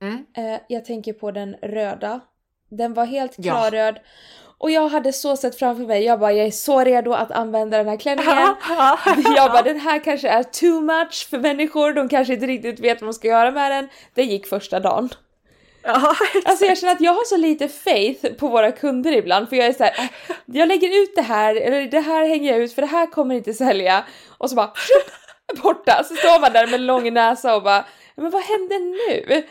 [0.00, 0.26] Mm.
[0.36, 2.20] Eh, jag tänker på den röda.
[2.68, 3.94] Den var helt Ja.
[4.62, 7.76] Och jag hade så sett framför mig, jag bara jag är så redo att använda
[7.76, 8.54] den här klänningen.
[9.36, 13.00] Jag bara den här kanske är too much för människor, de kanske inte riktigt vet
[13.00, 13.88] vad de ska göra med den.
[14.14, 15.08] Det gick första dagen.
[15.82, 19.56] ja, Alltså jag känner att jag har så lite faith på våra kunder ibland för
[19.56, 22.60] jag är så här, äh, jag lägger ut det här, eller det här hänger jag
[22.60, 24.04] ut för det här kommer inte sälja.
[24.38, 24.72] Och så bara
[25.62, 27.84] borta, så står man där med lång näsa och bara
[28.16, 29.42] men vad hände nu?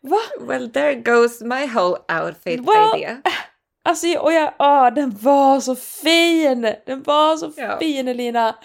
[0.00, 0.18] Va?
[0.40, 3.16] Well there goes my whole outfit Well- idea.
[3.82, 6.60] Alltså och jag, åh den var så fin!
[6.86, 7.78] Den var så Ja.
[7.78, 8.56] fin Elina!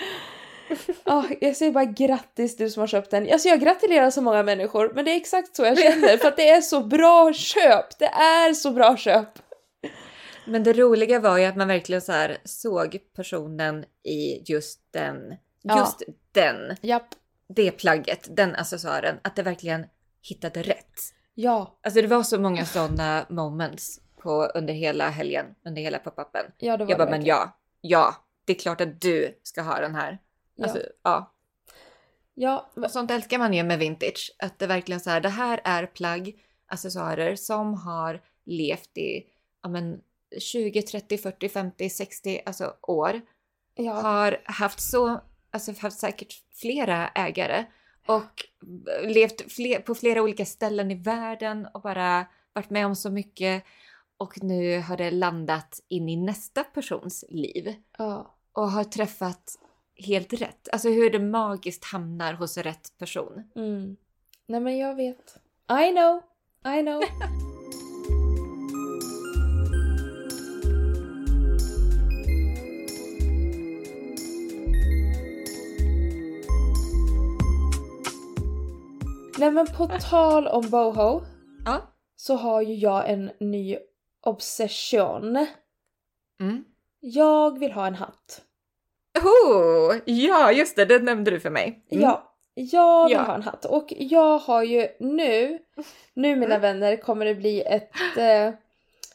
[1.06, 3.32] Åh, jag säger bara grattis du som har köpt den.
[3.32, 6.38] Alltså jag gratulerar så många människor men det är exakt så jag känner för att
[6.38, 7.99] det är så bra köp!
[7.99, 9.28] Det är så bra köp!
[10.47, 15.15] Men det roliga var ju att man verkligen så här såg personen i just den,
[15.62, 15.80] Ja.
[15.80, 16.01] just
[16.32, 17.08] den, Japp.
[17.56, 19.86] det plagget, den accessoaren, att det verkligen
[20.30, 20.93] hittade rätt.
[21.36, 26.46] Ja, Alltså det var så många sådana moments på, under hela helgen, under hela pop-upen.
[26.58, 27.38] ja det var Jag bara, det men verkligen.
[27.38, 30.18] ja, ja, det är klart att du ska ha den här.
[30.64, 31.32] Alltså, ja.
[32.34, 34.32] Ja, men- Och sånt älskar man ju med vintage.
[34.40, 36.36] Att det verkligen så här, det här är plagg,
[36.68, 39.26] accessoarer som har levt i
[39.64, 40.02] ja, men,
[40.40, 43.22] 20, 30, 40, 50, 60 alltså, år.
[43.76, 43.94] ja.
[43.94, 47.66] Har haft så, alltså haft säkert flera ägare
[48.08, 48.46] och
[49.04, 53.64] levt fler, på flera olika ställen i världen och bara varit med om så mycket.
[54.17, 58.36] Och nu har det landat in i nästa persons liv ja.
[58.51, 59.56] och har träffat
[59.95, 60.69] helt rätt.
[60.71, 63.43] Alltså hur det magiskt hamnar hos rätt person.
[63.56, 63.97] Mm.
[64.45, 65.38] Nej men jag vet.
[65.69, 66.21] I know,
[66.78, 67.04] I know.
[79.38, 81.21] Nej men på tal om boho
[81.65, 81.82] Ja.
[82.15, 83.78] så har ju jag en ny
[84.26, 85.46] obsession.
[86.42, 86.66] Mm.
[87.00, 88.42] Jag vill ha en hatt.
[89.24, 91.86] Oh, ja, just det, det nämnde du för mig.
[91.92, 92.04] Mm.
[92.04, 93.22] Ja, jag vill Ja.
[93.24, 93.66] ha en hatt.
[93.66, 95.60] Och jag har ju nu,
[96.14, 96.62] nu mina Mm.
[96.62, 98.52] vänner kommer det bli ett, eh,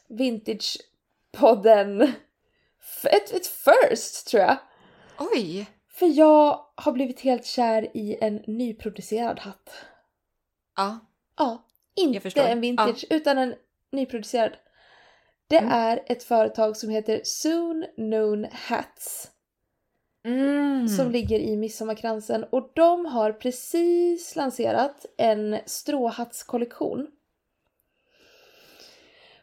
[0.07, 2.01] Vintage-podden
[3.03, 4.57] ett, ett first tror jag.
[5.19, 5.65] Oj!
[5.89, 9.69] För jag har blivit helt kär i en nyproducerad hatt.
[10.77, 10.99] Ja.
[11.37, 13.55] Ja, inte en vintage utan en
[13.91, 14.51] nyproducerad.
[15.51, 15.71] Det Mm.
[15.71, 19.27] är ett företag som heter Soon Known Hats.
[20.25, 20.87] Mm.
[20.87, 27.07] som ligger i Midsommarkransen och de har precis lanserat en stråhattskollektion.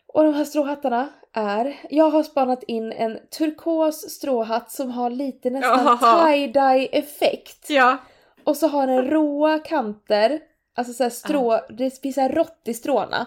[0.07, 5.51] Och de här stråhattarna är, jag har spanat in en turkos stråhatt som har lite
[5.51, 7.71] nästan tie-dye effekt.
[7.71, 7.97] Ja.
[8.45, 10.41] Och så har den råa kanter,
[10.75, 13.27] alltså såhär strå, det finns såhär rått i stråna.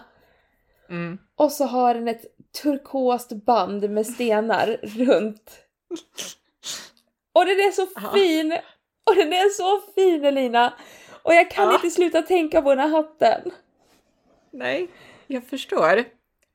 [0.88, 1.18] Mm.
[1.36, 2.24] Och så har den ett
[2.62, 5.58] turkost band med stenar runt.
[7.32, 8.52] Och den är så fin!
[9.10, 10.72] Och den är så fin Elina!
[11.22, 11.74] Och jag kan Ja.
[11.74, 13.50] inte sluta tänka på den här hatten.
[14.52, 14.88] Nej,
[15.26, 16.04] jag förstår.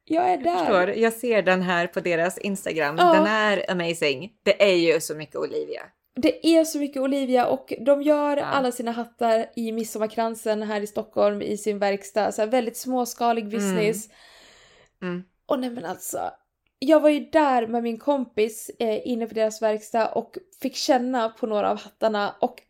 [0.05, 0.57] Jag är Jag där.
[0.57, 0.89] förstår.
[0.89, 2.95] Jag ser den här på deras Instagram.
[2.99, 3.13] Ja.
[3.13, 4.31] Den är amazing.
[4.43, 5.81] Det är ju så mycket Olivia.
[6.15, 8.43] Det är så mycket Olivia och de gör Ja.
[8.43, 12.31] alla sina hattar i Midsommarkransen här i Stockholm i sin verkstad.
[12.31, 14.09] Så väldigt småskalig business.
[15.01, 15.23] Mm.
[15.47, 16.31] Och nej men alltså.
[16.79, 21.29] Jag var ju där med min kompis eh, inne på deras verkstad och fick känna
[21.29, 22.61] på några av hattarna och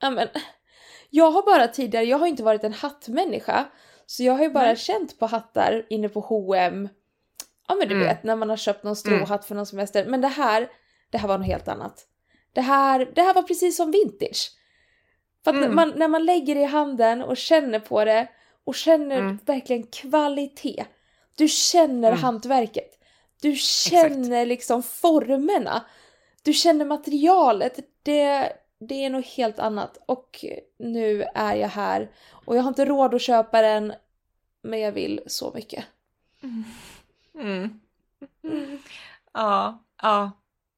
[0.00, 0.28] ja men.
[1.12, 3.66] Jag har bara tidigare, jag har inte varit en hattmänniska.
[4.06, 4.76] Så jag har ju bara Nej.
[4.76, 6.88] känt på hattar inne på H&M.
[7.68, 8.06] Ja men du Mm.
[8.06, 10.04] vet när man har köpt någon stråhatt för någon semester.
[10.06, 10.68] Men det här,
[11.10, 12.06] det här var något helt annat.
[12.52, 14.50] Det här, det här var precis som vintage.
[15.44, 15.68] För att Mm.
[15.68, 18.28] när, man, när man lägger det i handen och känner på det
[18.64, 19.38] och känner Mm.
[19.46, 20.84] verkligen kvalitet.
[21.40, 22.20] Du känner Mm.
[22.22, 22.98] hantverket.
[23.42, 25.84] Du känner liksom formerna.
[26.42, 27.78] Du känner materialet.
[28.02, 29.98] Det, det är något helt annat.
[30.06, 30.44] Och
[30.78, 32.10] nu är jag här.
[32.44, 33.92] Och jag har inte råd att köpa den.
[34.62, 35.84] Men jag vill så mycket.
[37.34, 37.80] Mm.
[39.32, 40.30] Ja, ja.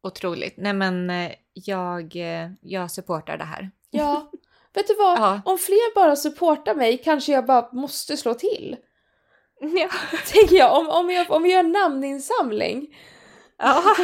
[0.02, 0.54] Otroligt.
[0.56, 3.70] Nej men eh, jag, eh, jag supportar det här.
[3.90, 4.30] Ja,
[4.74, 5.18] vet du vad?
[5.18, 5.40] Ja.
[5.44, 8.76] Om fler bara supportar mig kanske jag bara måste slå till.
[9.76, 9.88] Ja.
[10.32, 10.78] Tänker jag.
[10.78, 12.96] Om, om, jag, om vi gör en namninsamling.
[13.58, 13.82] ja.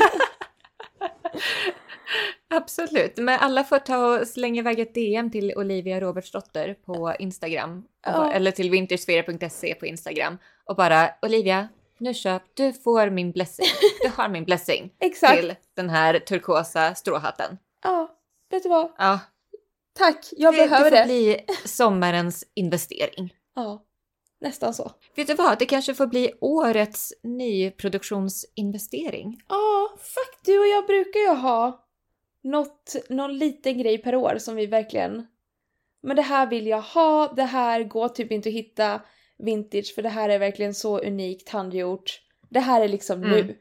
[2.51, 3.17] Absolut.
[3.17, 7.85] Men alla får ta och slänga iväg ett DM till Olivia Robertsdotter på Instagram.
[8.07, 8.33] Ja.
[8.33, 10.39] eller till vintersfera.se på Instagram.
[10.65, 11.69] Och bara Olivia,
[11.99, 13.67] nu köp, du får min blessing.
[14.03, 15.41] Du har min blessing Exakt.
[15.41, 17.59] till den här turkosa stråhatten.
[17.85, 18.17] Ja,
[18.51, 18.93] vet du vad?
[18.99, 19.21] Ja,
[19.99, 21.03] Tack, jag det, behöver det det.
[21.03, 23.35] får bli sommarens investering.
[23.55, 23.83] Ja,
[24.41, 24.91] nästan så.
[25.17, 25.59] Vet du vad?
[25.59, 29.41] Det kanske får bli årets nyproduktionsinvestering.
[29.49, 31.85] Ja, fuck du och jag brukar ju ha
[32.45, 35.27] något, någon liten grej per år som vi verkligen...
[36.03, 39.01] Men det här vill jag ha, det här går typ inte att hitta
[39.39, 42.21] vintage för det här är verkligen så unikt handgjort.
[42.51, 43.31] Det här är liksom Mm.
[43.47, 43.59] nu.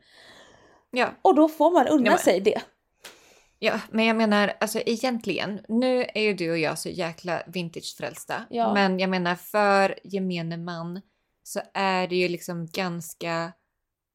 [0.91, 2.61] Ja, Och då får man unna Ja, men- sig det.
[3.59, 8.45] Ja, men jag menar alltså egentligen, nu är ju du och jag så jäkla vintagefrälsta.
[8.49, 8.73] Ja.
[8.73, 11.01] Men jag menar för gemene man
[11.43, 13.53] så är det ju liksom ganska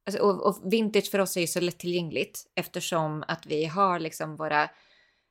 [0.06, 4.36] Alltså, och, och vintage för oss är ju så lättillgängligt eftersom att vi har liksom
[4.36, 4.68] våra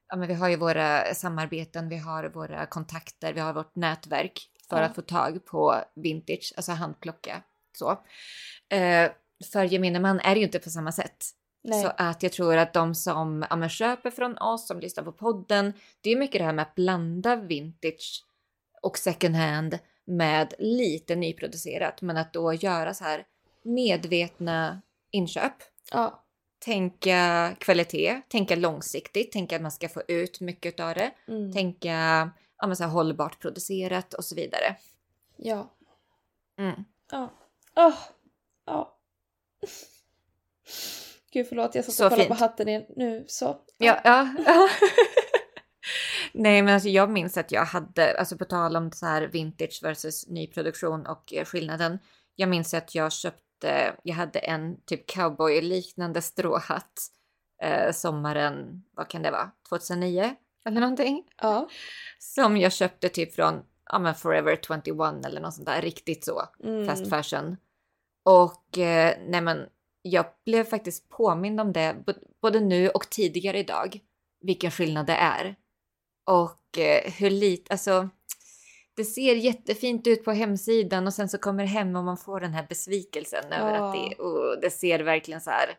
[0.08, 4.40] Ja, men vi har ju våra samarbeten, vi har våra kontakter, vi har vårt nätverk
[4.70, 4.84] för Ja.
[4.84, 7.44] att få tag på vintage, alltså handplocka
[7.78, 7.92] så.
[8.70, 9.12] Eh,
[9.52, 11.26] för gemene man är det ju inte på samma sätt.
[11.64, 11.84] Nej.
[11.84, 15.74] Så att jag tror att de som ja, köper från oss, som lyssnar på podden,
[16.02, 18.26] det är mycket det här med att blanda vintage
[18.82, 23.26] och second hand med lite nyproducerat, men att då göra så här
[23.64, 25.54] medvetna inköp.
[25.92, 26.24] Ja.
[26.60, 31.54] Tänka kvalitet, tänka långsiktigt, tänka att man ska få ut mycket av det, Mm.
[31.54, 31.90] tänka
[32.58, 34.76] ja, men så här hållbart producerat och så vidare.
[35.38, 35.70] Ja.
[36.60, 36.84] Mm.
[37.12, 37.32] Ja.
[37.76, 37.96] Åh.
[38.66, 38.98] Ja.
[41.34, 42.40] Gud förlåt, jag satt Så och kollade fint.
[42.40, 43.58] på hatten igen nu så.
[43.78, 44.28] Ja, ja.
[44.46, 44.70] ja.
[46.34, 49.80] Nej, men alltså jag minns att jag hade, alltså på tal om så här vintage
[49.84, 52.00] versus nyproduktion och eh, skillnaden.
[52.36, 56.94] Jag minns att jag köpte, jag hade en typ cowboy-liknande stråhatt
[57.64, 60.36] eh, sommaren, vad kan det vara, 2009
[60.68, 61.24] eller någonting?
[61.42, 61.70] Ja.
[62.20, 66.42] Som jag köpte typ från, ja men Forever 21 eller något sånt där, riktigt så,
[66.64, 66.86] Mm.
[66.88, 67.58] fast fashion.
[68.26, 69.68] Och eh, nej men,
[70.02, 71.96] jag blev faktiskt påmind om det
[72.42, 74.00] både nu och tidigare idag,
[74.42, 75.56] vilken skillnad det är.
[76.26, 78.10] Och eh, hur lite, alltså,
[78.96, 82.40] det ser jättefint ut på hemsidan och sen så kommer det hem och man får
[82.40, 84.10] den här besvikelsen över att Ja.
[84.10, 85.78] det, oh, det ser verkligen så här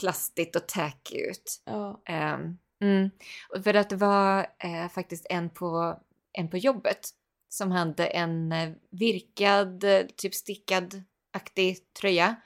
[0.00, 1.62] plastigt och tacky ut.
[1.64, 2.02] Ja.
[2.04, 3.10] Ehm, mm.
[3.48, 6.00] Och för att det var eh, faktiskt en på,
[6.32, 7.10] en på jobbet
[7.48, 12.36] som hade en eh, virkad, eh, typ stickad-aktig tröja.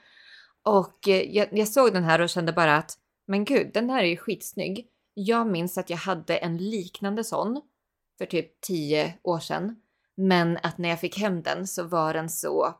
[0.63, 2.97] Och eh, jag, jag såg den här och kände bara att
[3.27, 4.87] men gud, den här är ju skitsnygg.
[5.13, 7.61] Jag minns att jag hade en liknande sån
[8.17, 9.81] för typ tio år sedan.
[10.15, 12.75] Men att när jag fick hem den så var den så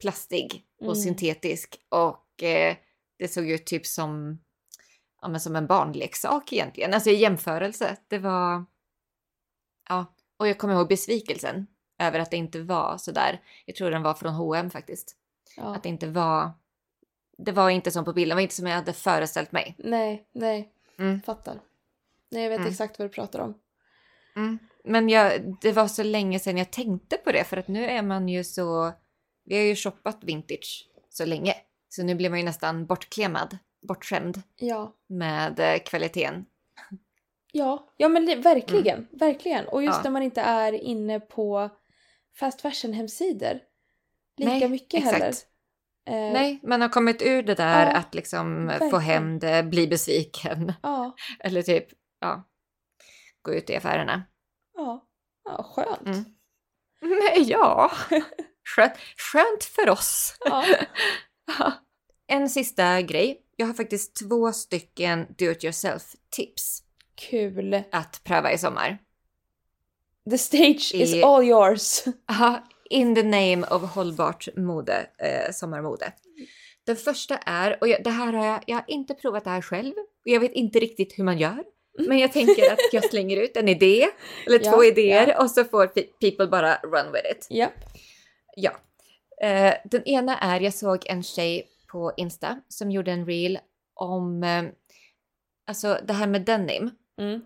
[0.00, 0.94] plastig och Mm.
[0.94, 2.76] syntetisk och eh,
[3.18, 4.38] det såg ut typ som,
[5.22, 6.94] ja, men som en barnleksak egentligen.
[6.94, 7.96] Alltså i jämförelse.
[8.08, 8.64] Det var...
[9.88, 11.66] Ja, och jag kommer ihåg besvikelsen
[11.98, 13.40] över att det inte var så där.
[13.66, 15.16] Jag tror den var från H&M faktiskt.
[15.56, 15.74] Ja.
[15.74, 16.50] Att det inte var...
[17.38, 19.74] Det var inte som på bilden, det var inte som jag hade föreställt mig.
[19.78, 20.72] Nej, nej.
[20.98, 21.22] Mm.
[21.22, 21.60] Fattar.
[22.30, 22.70] Nej, jag vet Mm.
[22.70, 23.54] exakt vad du pratar om.
[24.36, 24.58] Mm.
[24.84, 28.02] Men jag, det var så länge sedan jag tänkte på det för att nu är
[28.02, 28.92] man ju så...
[29.44, 31.54] Vi har ju shoppat vintage så länge.
[31.88, 34.94] Så nu blir man ju nästan bortklemad, bortskämd Ja.
[35.06, 36.46] med eh, kvaliteten.
[37.52, 39.08] Ja, ja men det, verkligen.
[39.10, 39.68] Verkligen.
[39.68, 40.00] Och just Mm.
[40.00, 40.02] Ja.
[40.04, 41.70] när man inte är inne på
[42.36, 43.60] fast fashion hemsidor
[44.36, 45.18] lika Nej, mycket exakt.
[45.18, 45.34] heller.
[46.08, 49.86] Eh, Nej, man har kommit ur det där Ja, att liksom få hem det, bli
[49.88, 50.72] besviken.
[50.82, 51.86] Ja, Eller typ,
[52.20, 52.48] ja,
[53.42, 54.22] gå ut i affärerna.
[54.76, 55.04] ja.
[55.44, 56.06] Ja, skönt.
[56.06, 56.24] Mm.
[57.00, 57.90] Nej, ja.
[58.76, 58.92] Skönt,
[59.32, 60.34] skönt för oss.
[61.58, 61.72] Ja.
[62.26, 63.42] En sista grej.
[63.56, 66.82] Jag har faktiskt två stycken do it yourself tips
[67.14, 67.82] Kul.
[67.92, 68.98] att pröva i sommar.
[70.30, 72.04] The stage is I- all yours.
[72.90, 76.12] In the name of hållbart mode, eh, sommarmode.
[76.86, 79.62] Den första är, och jag, det här har jag, jag har inte provat det här
[79.62, 81.64] själv och jag vet inte riktigt hur man gör.
[82.08, 84.08] Men jag tänker att jag slänger ut en idé
[84.46, 85.42] eller Ja, två idéer ja.
[85.42, 87.46] och så får pe- people bara run with it.
[87.50, 87.72] Japp.
[88.56, 88.70] Ja.
[89.46, 93.58] Eh, den ena är, jag såg en tjej på Insta som gjorde en reel
[93.94, 94.64] om eh,
[95.66, 97.40] alltså det här med denim Mm.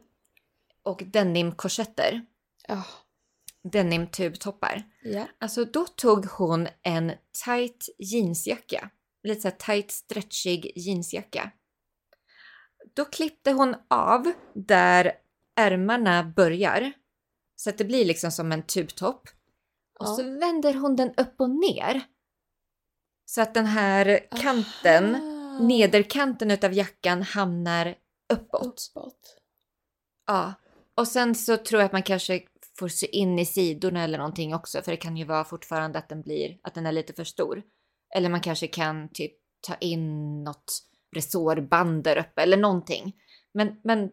[0.82, 2.22] och denimkorsetter,
[2.68, 2.82] Ja.
[3.64, 4.82] Denimtubtoppar.
[5.02, 5.26] Ja.
[5.38, 7.12] Alltså då tog hon en
[7.44, 8.90] tight jeansjacka,
[9.22, 11.50] lite så här tight stretchig jeansjacka.
[12.94, 15.12] Då klippte hon av där
[15.56, 16.92] ärmarna börjar
[17.56, 19.28] så att det blir liksom som en tubtopp.
[19.98, 20.16] Och Ja.
[20.16, 22.02] så vänder hon den upp och ner.
[23.24, 25.58] Så att den här kanten, Aha.
[25.62, 27.94] nederkanten utav jackan hamnar
[28.32, 28.90] uppåt.
[28.94, 29.36] Uppåt.
[30.26, 30.54] Ja.
[30.94, 32.40] Och sen så tror jag att man kanske
[32.78, 34.82] får sy in i sidorna eller någonting också.
[34.82, 37.62] För det kan ju vara fortfarande att den blir, att den är lite för stor.
[38.14, 39.32] Eller man kanske kan typ
[39.66, 40.82] ta in något
[41.16, 43.16] resårband där uppe eller någonting.
[43.54, 44.10] Men, men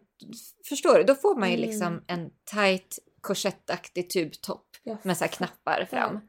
[0.68, 1.68] förstår du, då får man ju Mm.
[1.68, 6.20] liksom en tight korsettaktig tubtopp Jag med så här knappar fram.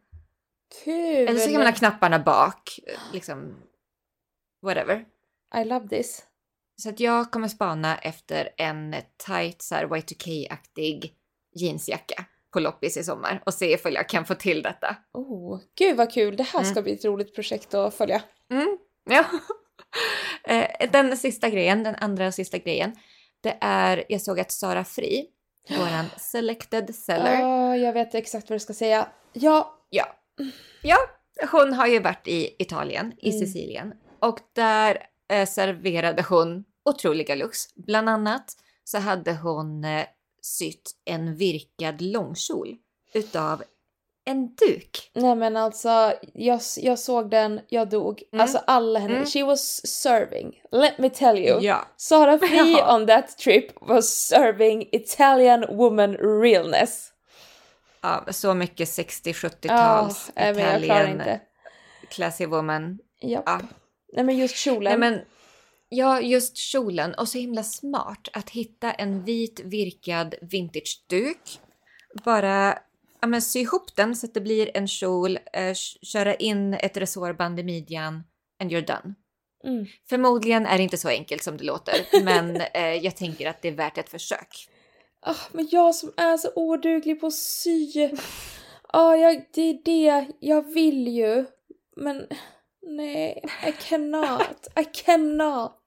[0.83, 1.27] Kul!
[1.27, 2.79] Eller så kan man ha knapparna bak,
[3.13, 3.55] liksom
[4.61, 5.05] whatever.
[5.61, 6.23] I love this.
[6.81, 8.95] Så att jag kommer spana efter en
[9.27, 11.11] tight så här Y2K-aktig
[11.53, 14.95] jeansjacka på loppis i sommar och se ifall jag kan få till detta.
[15.13, 16.35] Oh, gud vad kul!
[16.35, 16.71] Det här Mm.
[16.71, 18.21] ska bli ett roligt projekt att följa.
[18.51, 18.77] Mm,
[19.09, 19.25] ja.
[20.43, 22.95] Eh, den sista grejen, den andra och sista grejen,
[23.41, 25.25] det är, jag såg att Sara Fri,
[25.69, 29.07] våran selected seller, Ja, jag vet exakt vad du ska säga.
[29.33, 30.05] Ja, ja,
[30.81, 30.97] ja,
[31.51, 33.39] hon har ju varit i Italien, i Mm.
[33.39, 37.75] Sicilien och där eh, serverade hon otroliga looks.
[37.75, 38.45] Bland annat
[38.83, 40.05] så hade hon eh,
[40.41, 42.75] sytt en virkad långkjol
[43.13, 43.63] utav
[44.25, 45.11] en duk.
[45.13, 48.23] nej men alltså jag, jag såg den, jag dog.
[48.33, 48.41] Mm.
[48.41, 49.25] Alltså alla henne, Mm.
[49.25, 50.61] she was serving.
[50.71, 51.61] Let me tell you.
[51.61, 51.85] Ja.
[51.97, 52.95] Sara Fri Ja.
[52.95, 57.07] on that trip was serving Italian woman realness.
[58.01, 61.41] ja så mycket 60-70-tals nej, men jag klarar Italian inte.
[62.09, 62.99] classy woman.
[63.21, 63.43] Japp.
[63.45, 63.61] Ja.
[64.13, 64.83] Nej men just kjolen.
[64.83, 65.21] Nej, men,
[65.91, 67.13] ja, just kjolen.
[67.13, 71.59] Och så himla smart att hitta en vit virkad vintage-duk.
[72.25, 72.79] Bara
[73.21, 76.97] ja, men, sy ihop den så att det blir en kjol, eh, köra in ett
[76.97, 78.23] resårband i midjan
[78.61, 79.15] and you're done.
[79.63, 79.85] Mm.
[80.09, 83.67] Förmodligen är det inte så enkelt som det låter, men eh, jag tänker att det
[83.67, 84.69] är värt ett försök.
[85.21, 88.09] Ah, men jag som är så oduglig på att sy.
[88.93, 90.27] Ja, jag, det är det.
[90.39, 91.45] Jag vill ju.
[91.95, 92.27] Men
[92.81, 94.67] nej, I cannot.
[94.79, 95.80] I cannot.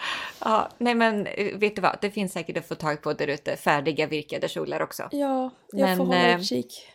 [0.44, 3.26] Ja, nej men eh, vet du vad, det finns säkert att få tag på där
[3.28, 5.08] ute, färdiga virkade kjolar också.
[5.10, 6.88] Ja, jag får Men, hålla eh, utkik.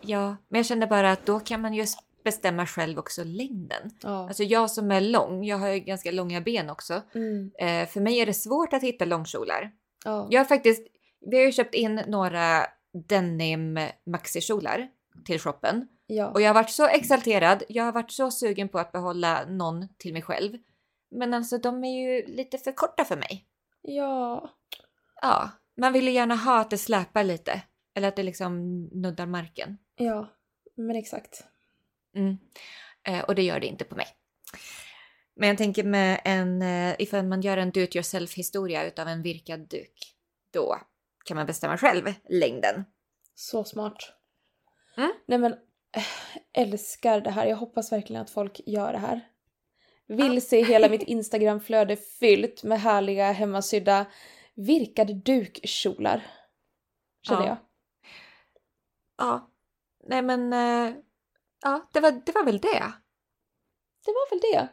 [0.00, 1.86] Ja, men jag kände bara att då kan man ju
[2.24, 3.90] bestämma själv också längden.
[4.02, 4.28] Ja.
[4.28, 7.02] Alltså jag som är lång, jag har ju ganska långa ben också.
[7.14, 7.50] Mm.
[7.58, 9.70] Eh, för mig är det svårt att hitta långkjolar.
[10.04, 10.28] Ja.
[10.30, 10.86] Jag har faktiskt,
[11.20, 12.66] vi har ju köpt in några
[13.08, 14.88] denim maxikjolar
[15.24, 15.88] till shoppen.
[16.06, 16.28] ja.
[16.28, 19.88] Och jag har varit så exalterad, jag har varit så sugen på att behålla någon
[19.98, 20.56] till mig själv.
[21.10, 23.46] Men alltså de är ju lite för korta för mig.
[23.82, 24.54] ja.
[25.22, 27.62] Ja, man vill ju gärna ha att det släpar lite.
[27.94, 29.78] Eller att det liksom nuddar marken.
[29.96, 30.28] Ja.
[30.74, 31.44] Men exakt.
[32.14, 32.38] Mm.
[33.02, 34.06] Eh, och det gör det inte på mig.
[35.36, 39.08] Men jag tänker med en, eh, ifall man gör en do it yourself historia utav
[39.08, 40.16] en virkad duk,
[40.50, 40.78] då
[41.24, 42.84] kan man bestämma själv längden.
[43.34, 44.12] Så smart.
[44.96, 45.12] Mm.
[45.26, 45.52] Nej men,
[45.96, 46.06] äh,
[46.52, 47.46] älskar det här.
[47.46, 49.28] Jag hoppas verkligen att folk gör det här.
[50.08, 54.06] Vill se hela mitt Instagramflöde fyllt med härliga hemmasydda
[54.54, 56.26] virkade dukkjolar.
[57.22, 57.48] Känner Ja.
[57.48, 57.56] jag.
[59.26, 59.50] Ja,
[60.06, 60.94] nej men, eh,
[61.62, 62.92] ja, det var, det var väl det.
[64.06, 64.68] Det var väl det.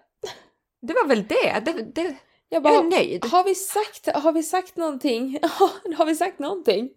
[0.81, 1.59] Det var väl det.
[1.65, 2.17] det, det
[2.49, 3.25] Jag jag bara, är nöjd.
[3.25, 5.39] har vi sagt, har vi sagt någonting?
[5.97, 6.89] har vi sagt någonting?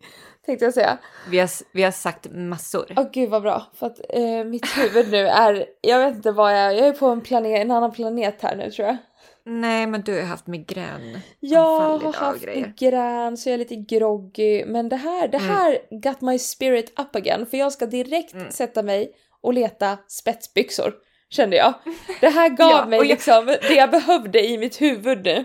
[0.46, 0.99] Tänkte jag säga.
[1.30, 2.86] Vi har, vi har sagt massor.
[2.96, 3.62] Åh gud vad bra.
[3.74, 7.07] För att eh, mitt huvud nu är, jag vet inte vad jag, jag är på
[7.07, 8.96] en, planet, en annan planet här nu tror jag.
[9.44, 11.18] Nej, men du har haft migrän.
[11.40, 12.66] Jag har idag haft grejer.
[12.66, 14.64] migrän så jag är lite groggy.
[14.64, 15.49] Men det här, det Mm.
[15.51, 17.46] här got my spirit up again.
[17.46, 18.51] För jag ska direkt Mm.
[18.51, 20.94] sätta mig och leta spetsbyxor.
[21.31, 21.74] Kände jag.
[22.20, 25.45] Det här gav Ja, mig jag- liksom det jag behövde i mitt huvud nu.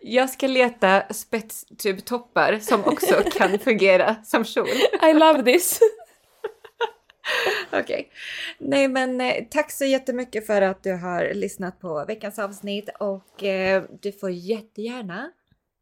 [0.00, 4.68] Jag ska leta spetstubtoppar som också kan fungera som kjol.
[5.02, 5.80] I love this.
[7.72, 8.10] Okej.
[8.58, 13.44] Nej men eh, tack så jättemycket för att du har lyssnat på veckans avsnitt och
[13.44, 15.30] eh, du får jättegärna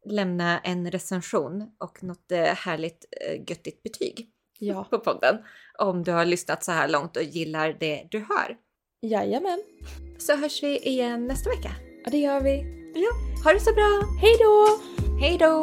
[0.05, 5.37] lämna en recension och något eh, härligt eh, göttigt betyg Ja, på podden
[5.77, 8.57] om du har lyssnat så här långt och gillar det du hör.
[9.01, 9.59] Jajamän.
[10.17, 11.71] Så hörs vi igen nästa vecka.
[12.05, 12.65] Ja, det gör vi.
[12.95, 13.09] Ja,
[13.43, 14.01] ha det så bra!
[14.21, 14.79] Hej då!
[15.19, 15.61] Hej då!